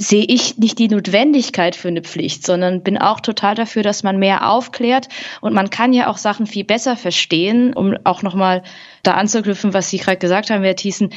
sehe 0.00 0.24
ich 0.24 0.56
nicht 0.58 0.78
die 0.78 0.88
Notwendigkeit 0.88 1.74
für 1.74 1.88
eine 1.88 2.02
Pflicht, 2.02 2.46
sondern 2.46 2.82
bin 2.82 2.96
auch 2.96 3.20
total 3.20 3.56
dafür, 3.56 3.82
dass 3.82 4.04
man 4.04 4.18
mehr 4.18 4.48
aufklärt 4.48 5.08
und 5.40 5.52
man 5.54 5.70
kann 5.70 5.92
ja 5.92 6.08
auch 6.08 6.18
Sachen 6.18 6.46
viel 6.46 6.64
besser 6.64 6.96
verstehen, 6.96 7.74
um 7.74 7.96
auch 8.04 8.22
nochmal 8.22 8.62
da 9.02 9.14
anzuknüpfen, 9.14 9.74
was 9.74 9.90
Sie 9.90 9.98
gerade 9.98 10.18
gesagt 10.18 10.50
haben, 10.50 10.62
Herr 10.62 10.76
Thiessen. 10.76 11.10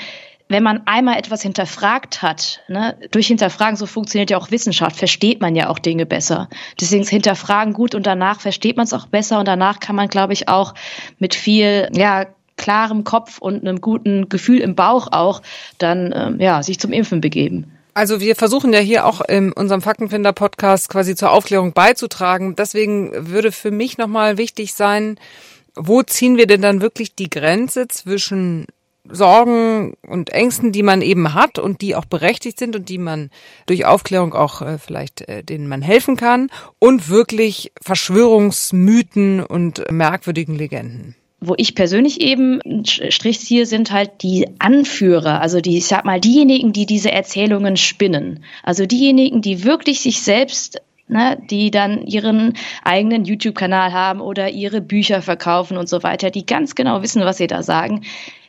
Wenn 0.50 0.64
man 0.64 0.82
einmal 0.86 1.18
etwas 1.18 1.44
hinterfragt 1.44 2.22
hat, 2.22 2.62
ne, 2.68 2.98
durch 3.12 3.28
Hinterfragen, 3.28 3.78
so 3.78 3.86
funktioniert 3.86 4.32
ja 4.32 4.38
auch 4.38 4.52
Wissenschaft, 4.52 4.98
versteht 4.98 5.40
man 5.40 5.56
ja 5.56 5.70
auch 5.70 5.80
Dinge 5.80 6.06
besser. 6.06 6.50
Deswegen 6.82 7.04
ist 7.04 7.10
Hinterfragen 7.10 7.72
gut 7.72 7.96
und 7.96 8.06
danach 8.06 8.42
versteht 8.42 8.76
man 8.76 8.84
es 8.84 8.92
auch 8.92 9.06
besser 9.06 9.40
und 9.40 9.48
danach 9.48 9.80
kann 9.80 9.96
man, 9.96 10.10
glaube 10.10 10.34
ich, 10.34 10.50
auch 10.50 10.74
mit 11.20 11.36
viel, 11.36 11.88
ja, 11.94 12.26
klarem 12.58 13.06
Kopf 13.06 13.38
und 13.38 13.62
einem 13.62 13.80
guten 13.80 14.28
Gefühl 14.28 14.60
im 14.60 14.76
Bauch 14.76 15.08
auch 15.12 15.42
dann, 15.78 16.14
ähm, 16.14 16.40
ja, 16.42 16.62
sich 16.64 16.80
zum 16.80 16.92
Impfen 16.92 17.22
begeben. 17.22 17.72
Also 17.94 18.22
wir 18.22 18.36
versuchen 18.36 18.72
ja 18.72 18.80
hier 18.80 19.06
auch 19.06 19.22
in 19.22 19.52
unserem 19.52 19.82
Faktenfinder-Podcast 19.82 20.90
quasi 20.90 21.16
zur 21.16 21.32
Aufklärung 21.32 21.74
beizutragen. 21.74 22.56
Deswegen 22.56 23.30
würde 23.30 23.52
für 23.52 23.72
mich 23.72 23.98
nochmal 23.98 24.38
wichtig 24.38 24.74
sein, 24.74 25.20
wo 25.76 26.02
ziehen 26.02 26.38
wir 26.38 26.48
denn 26.48 26.62
dann 26.62 26.82
wirklich 26.82 27.16
die 27.16 27.30
Grenze 27.30 27.88
zwischen 27.90 28.68
Sorgen 29.10 29.96
und 30.08 30.30
Ängsten, 30.30 30.72
die 30.72 30.84
man 30.84 31.02
eben 31.02 31.34
hat 31.34 31.60
und 31.60 31.82
die 31.82 31.96
auch 31.96 32.06
berechtigt 32.06 32.60
sind 32.60 32.76
und 32.76 32.88
die 32.88 33.00
man 33.00 33.30
durch 33.66 33.86
Aufklärung 33.86 34.34
auch 34.34 34.62
äh, 34.62 34.78
vielleicht 34.78 35.28
äh, 35.28 35.44
denen 35.44 35.68
man 35.68 35.82
helfen 35.82 36.18
kann 36.18 36.50
und 36.80 37.10
wirklich 37.10 37.72
Verschwörungsmythen 37.82 39.44
und 39.44 39.90
merkwürdigen 39.92 40.56
Legenden 40.56 41.16
wo 41.44 41.56
ich 41.58 41.74
persönlich 41.74 42.22
eben 42.22 42.62
Strich 42.86 43.40
ziehe, 43.40 43.66
sind 43.66 43.92
halt 43.92 44.22
die 44.22 44.48
Anführer, 44.60 45.42
also 45.42 45.60
die, 45.60 45.78
ich 45.78 45.88
sag 45.88 46.06
mal, 46.06 46.22
diejenigen, 46.22 46.72
die 46.72 46.86
diese 46.86 47.12
Erzählungen 47.12 47.78
spinnen. 47.78 48.44
Also 48.64 48.86
diejenigen, 48.86 49.42
die 49.42 49.64
wirklich 49.64 50.02
sich 50.02 50.22
selbst 50.22 50.82
Ne, 51.08 51.38
die 51.50 51.72
dann 51.72 52.08
ihren 52.08 52.54
eigenen 52.86 53.26
YouTube-Kanal 53.26 53.92
haben 53.92 54.22
oder 54.22 54.50
ihre 54.50 54.80
Bücher 54.80 55.22
verkaufen 55.22 55.76
und 55.76 55.90
so 55.90 56.04
weiter, 56.04 56.32
die 56.32 56.46
ganz 56.46 56.74
genau 56.74 57.04
wissen, 57.04 57.26
was 57.26 57.36
sie 57.36 57.48
da 57.48 57.64
sagen. 57.64 58.06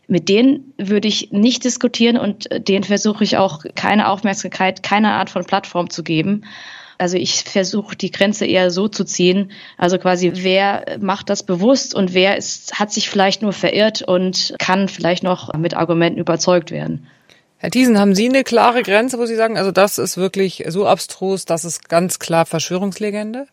Mit 0.06 0.28
denen 0.28 0.72
würde 0.78 1.08
ich 1.08 1.32
nicht 1.32 1.64
diskutieren 1.64 2.16
und 2.16 2.48
denen 2.68 2.84
versuche 2.84 3.24
ich 3.24 3.36
auch 3.36 3.64
keine 3.74 4.08
Aufmerksamkeit, 4.08 4.84
keine 4.84 5.10
Art 5.10 5.28
von 5.28 5.44
Plattform 5.44 5.90
zu 5.90 6.04
geben. 6.04 6.44
Also 6.98 7.16
ich 7.16 7.44
versuche 7.44 7.96
die 7.96 8.10
Grenze 8.10 8.46
eher 8.46 8.70
so 8.70 8.88
zu 8.88 9.04
ziehen. 9.04 9.52
Also 9.78 9.98
quasi, 9.98 10.32
wer 10.34 10.98
macht 11.00 11.30
das 11.30 11.42
bewusst 11.42 11.94
und 11.94 12.14
wer 12.14 12.36
ist, 12.36 12.78
hat 12.78 12.92
sich 12.92 13.08
vielleicht 13.08 13.42
nur 13.42 13.52
verirrt 13.52 14.02
und 14.02 14.54
kann 14.58 14.88
vielleicht 14.88 15.22
noch 15.22 15.52
mit 15.54 15.74
Argumenten 15.74 16.20
überzeugt 16.20 16.70
werden. 16.70 17.06
Herr 17.58 17.70
Thiesen, 17.70 17.98
haben 17.98 18.14
Sie 18.14 18.28
eine 18.28 18.42
klare 18.42 18.82
Grenze, 18.82 19.18
wo 19.18 19.26
Sie 19.26 19.36
sagen, 19.36 19.56
also 19.56 19.70
das 19.70 19.98
ist 19.98 20.16
wirklich 20.16 20.64
so 20.68 20.86
abstrus, 20.86 21.44
das 21.44 21.64
ist 21.64 21.88
ganz 21.88 22.18
klar 22.18 22.44
Verschwörungslegende? 22.44 23.46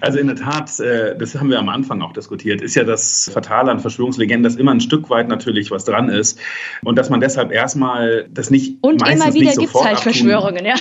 Also 0.00 0.18
in 0.18 0.26
der 0.26 0.36
Tat, 0.36 0.78
äh, 0.80 1.16
das 1.16 1.34
haben 1.34 1.50
wir 1.50 1.58
am 1.58 1.68
Anfang 1.68 2.02
auch 2.02 2.12
diskutiert, 2.12 2.60
ist 2.60 2.74
ja 2.74 2.84
das 2.84 3.30
Fatale 3.32 3.70
an 3.70 3.80
Verschwörungslegenden, 3.80 4.42
dass 4.42 4.56
immer 4.56 4.72
ein 4.72 4.80
Stück 4.80 5.10
weit 5.10 5.28
natürlich 5.28 5.70
was 5.70 5.84
dran 5.84 6.08
ist 6.08 6.38
und 6.82 6.96
dass 6.96 7.10
man 7.10 7.20
deshalb 7.20 7.52
erstmal 7.52 8.26
das 8.30 8.50
nicht 8.50 8.78
Und 8.82 9.06
immer 9.08 9.32
wieder 9.34 9.52
gibt 9.52 9.74
es 9.74 9.84
halt 9.84 10.00
Verschwörungen, 10.00 10.64
ja. 10.64 10.74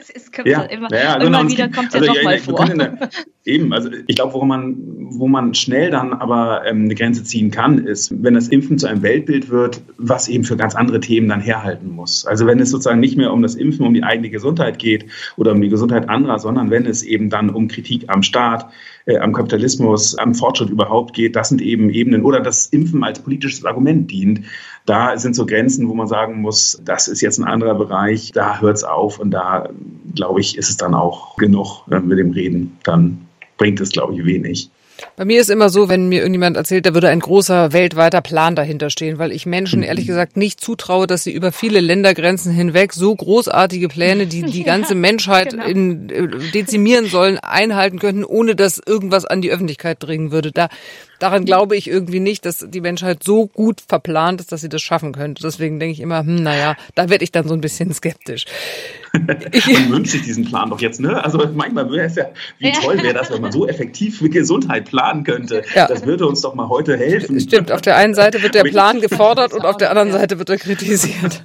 es 0.00 0.10
ist, 0.10 0.30
ja, 0.44 0.62
immer, 0.62 0.92
ja, 0.92 1.18
genau. 1.18 1.40
immer 1.40 1.50
wieder 1.50 1.68
kommt 1.68 1.88
es 1.88 1.94
ja, 1.94 2.00
also, 2.00 2.14
ja, 2.14 2.32
ja 2.32 2.38
vor. 2.38 2.64
Der, 2.66 3.10
eben, 3.44 3.72
also 3.72 3.88
ich 4.06 4.16
glaube, 4.16 4.34
wo 4.34 4.44
man, 4.44 4.76
wo 5.10 5.26
man 5.26 5.54
schnell 5.54 5.90
dann 5.90 6.12
aber 6.12 6.62
ähm, 6.66 6.84
eine 6.84 6.94
Grenze 6.94 7.24
ziehen 7.24 7.50
kann, 7.50 7.78
ist, 7.78 8.12
wenn 8.22 8.34
das 8.34 8.48
Impfen 8.48 8.78
zu 8.78 8.86
einem 8.86 9.02
Weltbild 9.02 9.48
wird, 9.48 9.80
was 9.96 10.28
eben 10.28 10.44
für 10.44 10.56
ganz 10.56 10.74
andere 10.74 11.00
Themen 11.00 11.28
dann 11.28 11.40
herhalten 11.40 11.90
muss. 11.90 12.26
Also 12.26 12.46
wenn 12.46 12.60
es 12.60 12.70
sozusagen 12.70 13.00
nicht 13.00 13.16
mehr 13.16 13.32
um 13.32 13.42
das 13.42 13.54
Impfen, 13.54 13.86
um 13.86 13.94
die 13.94 14.02
eigene 14.02 14.30
Gesundheit 14.30 14.78
geht 14.78 15.06
oder 15.36 15.52
um 15.52 15.60
die 15.60 15.68
Gesundheit 15.68 16.08
anderer, 16.08 16.38
sondern 16.38 16.70
wenn 16.70 16.86
es 16.86 17.02
eben 17.02 17.30
dann 17.30 17.50
um 17.50 17.68
Kritik 17.68 18.04
am 18.08 18.22
Staat, 18.22 18.37
äh, 19.06 19.18
am 19.18 19.32
Kapitalismus, 19.32 20.16
am 20.16 20.34
Fortschritt 20.34 20.70
überhaupt 20.70 21.14
geht. 21.14 21.34
Das 21.36 21.48
sind 21.48 21.62
eben 21.62 21.90
Ebenen 21.90 22.24
oder 22.24 22.40
das 22.40 22.66
Impfen 22.66 23.04
als 23.04 23.20
politisches 23.20 23.64
Argument 23.64 24.10
dient. 24.10 24.42
Da 24.86 25.16
sind 25.18 25.34
so 25.34 25.46
Grenzen, 25.46 25.88
wo 25.88 25.94
man 25.94 26.06
sagen 26.06 26.40
muss, 26.40 26.80
das 26.84 27.08
ist 27.08 27.20
jetzt 27.20 27.38
ein 27.38 27.44
anderer 27.44 27.74
Bereich, 27.74 28.32
da 28.32 28.60
hört 28.60 28.76
es 28.76 28.84
auf 28.84 29.18
und 29.18 29.30
da, 29.30 29.68
glaube 30.14 30.40
ich, 30.40 30.56
ist 30.56 30.70
es 30.70 30.76
dann 30.76 30.94
auch 30.94 31.36
genug, 31.36 31.82
wenn 31.86 32.08
wir 32.08 32.16
dem 32.16 32.30
reden. 32.30 32.76
Dann 32.84 33.26
bringt 33.56 33.80
es, 33.80 33.90
glaube 33.90 34.14
ich, 34.14 34.24
wenig. 34.24 34.70
Bei 35.16 35.24
mir 35.24 35.40
ist 35.40 35.50
immer 35.50 35.68
so, 35.68 35.88
wenn 35.88 36.08
mir 36.08 36.20
irgendjemand 36.20 36.56
erzählt, 36.56 36.86
da 36.86 36.94
würde 36.94 37.08
ein 37.08 37.20
großer 37.20 37.72
weltweiter 37.72 38.20
Plan 38.20 38.54
dahinter 38.54 38.90
stehen, 38.90 39.18
weil 39.18 39.32
ich 39.32 39.46
Menschen 39.46 39.82
ehrlich 39.82 40.04
mhm. 40.04 40.08
gesagt 40.08 40.36
nicht 40.36 40.60
zutraue, 40.60 41.06
dass 41.06 41.24
sie 41.24 41.32
über 41.32 41.52
viele 41.52 41.80
Ländergrenzen 41.80 42.52
hinweg 42.52 42.92
so 42.92 43.14
großartige 43.14 43.88
Pläne, 43.88 44.26
die 44.26 44.42
die 44.42 44.62
ganze 44.64 44.94
ja, 44.94 45.00
Menschheit 45.00 45.50
genau. 45.50 45.64
in, 45.66 46.10
äh, 46.10 46.28
dezimieren 46.52 47.06
sollen, 47.06 47.38
einhalten 47.38 47.98
könnten, 47.98 48.24
ohne 48.24 48.54
dass 48.54 48.80
irgendwas 48.84 49.24
an 49.24 49.42
die 49.42 49.50
Öffentlichkeit 49.50 50.02
dringen 50.02 50.30
würde. 50.32 50.52
Da 50.52 50.68
daran 51.18 51.44
glaube 51.44 51.76
ich 51.76 51.88
irgendwie 51.88 52.20
nicht, 52.20 52.44
dass 52.44 52.66
die 52.68 52.80
Menschheit 52.80 53.22
so 53.22 53.46
gut 53.46 53.80
verplant 53.86 54.40
ist, 54.40 54.52
dass 54.52 54.60
sie 54.60 54.68
das 54.68 54.82
schaffen 54.82 55.12
könnte. 55.12 55.42
Deswegen 55.42 55.78
denke 55.78 55.92
ich 55.92 56.00
immer, 56.00 56.20
hm, 56.20 56.42
naja, 56.42 56.76
da 56.94 57.08
werde 57.08 57.24
ich 57.24 57.32
dann 57.32 57.48
so 57.48 57.54
ein 57.54 57.60
bisschen 57.60 57.92
skeptisch. 57.92 58.46
man 59.12 59.90
wünscht 59.90 60.12
sich 60.12 60.22
diesen 60.22 60.44
Plan 60.44 60.70
doch 60.70 60.80
jetzt, 60.80 61.00
ne? 61.00 61.22
Also 61.22 61.38
manchmal 61.54 61.90
wäre 61.90 62.06
es 62.06 62.16
ja, 62.16 62.26
wie 62.58 62.72
toll 62.72 63.02
wäre 63.02 63.14
das, 63.14 63.30
wenn 63.30 63.40
man 63.40 63.52
so 63.52 63.66
effektiv 63.66 64.20
mit 64.20 64.32
Gesundheit 64.32 64.86
planen 64.86 65.24
könnte. 65.24 65.62
Ja. 65.74 65.86
Das 65.86 66.04
würde 66.04 66.26
uns 66.26 66.40
doch 66.42 66.54
mal 66.54 66.68
heute 66.68 66.96
helfen. 66.96 67.40
Stimmt, 67.40 67.72
auf 67.72 67.80
der 67.80 67.96
einen 67.96 68.14
Seite 68.14 68.42
wird 68.42 68.54
der 68.54 68.64
Plan 68.64 69.00
gefordert 69.00 69.52
und 69.52 69.64
auf 69.64 69.76
der 69.76 69.90
anderen 69.90 70.12
Seite 70.12 70.38
wird 70.38 70.50
er 70.50 70.58
kritisiert. 70.58 71.42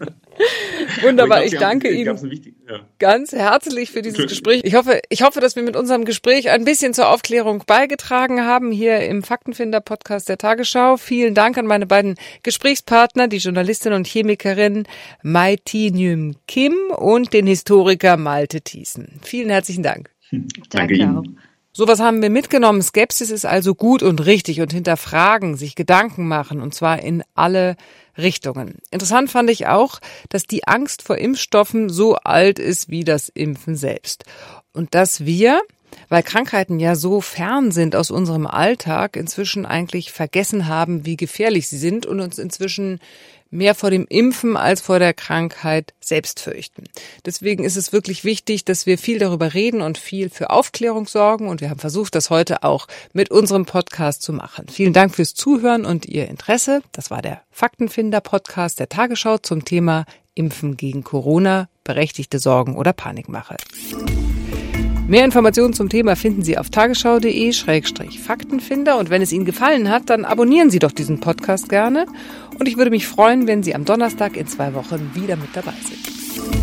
Wunderbar, 1.02 1.44
ich, 1.44 1.52
glaub, 1.52 1.62
ich 1.62 1.68
danke 1.68 1.90
Ihnen 1.90 2.32
wichtig, 2.32 2.56
ja. 2.67 2.80
ganz 2.99 3.32
herzlich 3.32 3.91
für 3.91 4.02
dieses 4.02 4.28
Gespräch. 4.28 4.62
Ich 4.63 4.76
hoffe, 4.76 5.02
ich 5.10 5.21
hoffe, 5.23 5.39
dass 5.39 5.56
wir 5.56 5.63
mit 5.63 5.76
unserem 5.76 6.06
Gespräch 6.06 6.49
ein 6.49 6.65
bisschen 6.65 6.93
zur 6.93 7.10
Aufklärung 7.10 7.63
beigetragen 7.65 8.45
haben 8.45 8.71
hier 8.71 8.99
im 9.02 9.23
Faktenfinder 9.23 9.82
Podcast 9.82 10.30
der 10.30 10.38
Tagesschau. 10.38 10.97
Vielen 10.97 11.34
Dank 11.34 11.58
an 11.58 11.67
meine 11.67 11.86
beiden 11.86 12.15
Gesprächspartner, 12.43 13.28
die 13.28 13.38
Journalistin 13.38 13.93
und 13.93 14.08
Chemikerin 14.08 14.88
Mai 15.21 15.58
Nyum 15.73 16.36
Kim 16.47 16.73
und 16.95 17.34
den 17.34 17.47
Historiker 17.47 18.17
Malte 18.17 18.62
Thiessen. 18.62 19.19
Vielen 19.21 19.49
herzlichen 19.49 19.84
Dank. 19.84 20.10
Danke, 20.69 20.97
Danke 20.97 21.23
Sowas 21.76 21.99
haben 21.99 22.21
wir 22.21 22.30
mitgenommen. 22.30 22.84
Skepsis 22.84 23.32
ist 23.32 23.45
also 23.45 23.73
gut 23.73 24.04
und 24.04 24.23
richtig 24.28 24.62
und 24.62 24.71
hinterfragen, 24.71 25.56
sich 25.56 25.73
Gedanken 25.73 26.28
machen 26.28 26.62
und 26.62 26.76
zwar 26.76 27.02
in 27.02 27.23
alle 27.34 27.78
Richtungen. 28.17 28.78
Interessant 28.91 29.32
fand 29.32 29.49
ich 29.49 29.67
auch, 29.67 29.99
dass 30.30 30.43
die 30.43 30.67
Angst 30.67 31.02
vor 31.02 31.17
Impfstoffen 31.17 31.89
so 31.89 32.15
alt 32.15 32.60
ist 32.60 32.89
wie 32.89 33.04
das 33.04 33.30
Impfen 33.30 33.76
selbst. 33.76 34.26
Und 34.71 34.95
dass 34.95 35.26
wir, 35.26 35.62
weil 36.10 36.23
Krankheiten 36.23 36.80
ja 36.80 36.95
so 36.95 37.21
fern 37.21 37.71
sind 37.71 37.95
aus 37.95 38.12
unserem 38.12 38.47
Alltag, 38.47 39.15
inzwischen 39.15 39.65
eigentlich 39.65 40.12
vergessen 40.12 40.67
haben, 40.67 41.06
wie 41.06 41.17
gefährlich 41.17 41.67
sie 41.67 41.78
sind 41.78 42.06
und 42.06 42.19
uns 42.19 42.38
inzwischen 42.38 42.99
mehr 43.54 43.76
vor 43.76 43.92
dem 43.92 44.06
Impfen 44.10 44.58
als 44.58 44.82
vor 44.82 45.00
der 45.00 45.13
Krankheit 45.13 45.94
selbst 46.02 46.39
fürchten. 46.39 46.86
Deswegen 47.26 47.63
ist 47.63 47.78
es 47.78 47.94
wirklich 47.94 48.24
wichtig, 48.24 48.66
dass 48.66 48.86
wir 48.86 48.98
viel 48.98 49.20
darüber 49.20 49.54
reden 49.54 49.82
und 49.82 49.98
viel 49.98 50.30
für 50.30 50.50
Aufklärung 50.50 51.08
sorgen. 51.08 51.48
Und 51.48 51.62
wir 51.62 51.70
haben 51.70 51.80
versucht, 51.80 52.16
das 52.16 52.30
heute 52.30 52.63
auch 52.63 52.88
mit 53.13 53.32
unserem 53.32 53.66
Podcast 53.66 54.22
zu 54.22 54.34
machen. 54.34 54.68
Vielen 54.70 54.94
Dank 54.94 55.16
fürs 55.16 55.34
Zuhören 55.34 55.86
und 55.86 56.06
Ihr 56.06 56.28
Interesse. 56.28 56.82
Das 56.92 57.12
war 57.12 57.22
der 57.22 57.42
Faktenfinder-Podcast 57.52 58.80
der 58.80 58.89
Tagesschau 58.89 59.38
zum 59.38 59.63
Thema 59.66 60.06
Impfen 60.36 60.78
gegen 60.78 61.04
Corona, 61.04 61.70
berechtigte 61.84 62.39
Sorgen 62.39 62.76
oder 62.76 62.92
Panikmache. 62.92 63.58
Mehr 65.06 65.26
Informationen 65.26 65.74
zum 65.74 65.89
Thema 65.89 66.16
finden 66.16 66.44
Sie 66.44 66.58
auf 66.58 66.70
tagesschau.de-faktenfinder 66.70 68.98
und 68.98 69.10
wenn 69.10 69.22
es 69.22 69.34
Ihnen 69.34 69.44
gefallen 69.44 69.89
hat, 69.89 70.10
dann 70.10 70.24
abonnieren 70.24 70.70
Sie 70.70 70.80
doch 70.80 70.94
diesen 70.94 71.20
Podcast 71.20 71.68
gerne 71.68 72.06
und 72.58 72.70
ich 72.70 72.78
würde 72.78 72.89
mich 72.89 73.06
freuen, 73.06 73.46
wenn 73.46 73.63
Sie 73.63 73.76
am 73.76 73.84
Donnerstag 73.84 74.38
in 74.38 74.48
zwei 74.48 74.74
Wochen 74.74 75.12
wieder 75.13 75.36
mit 75.36 75.50
dabei 75.54 75.74
sind. 75.84 76.62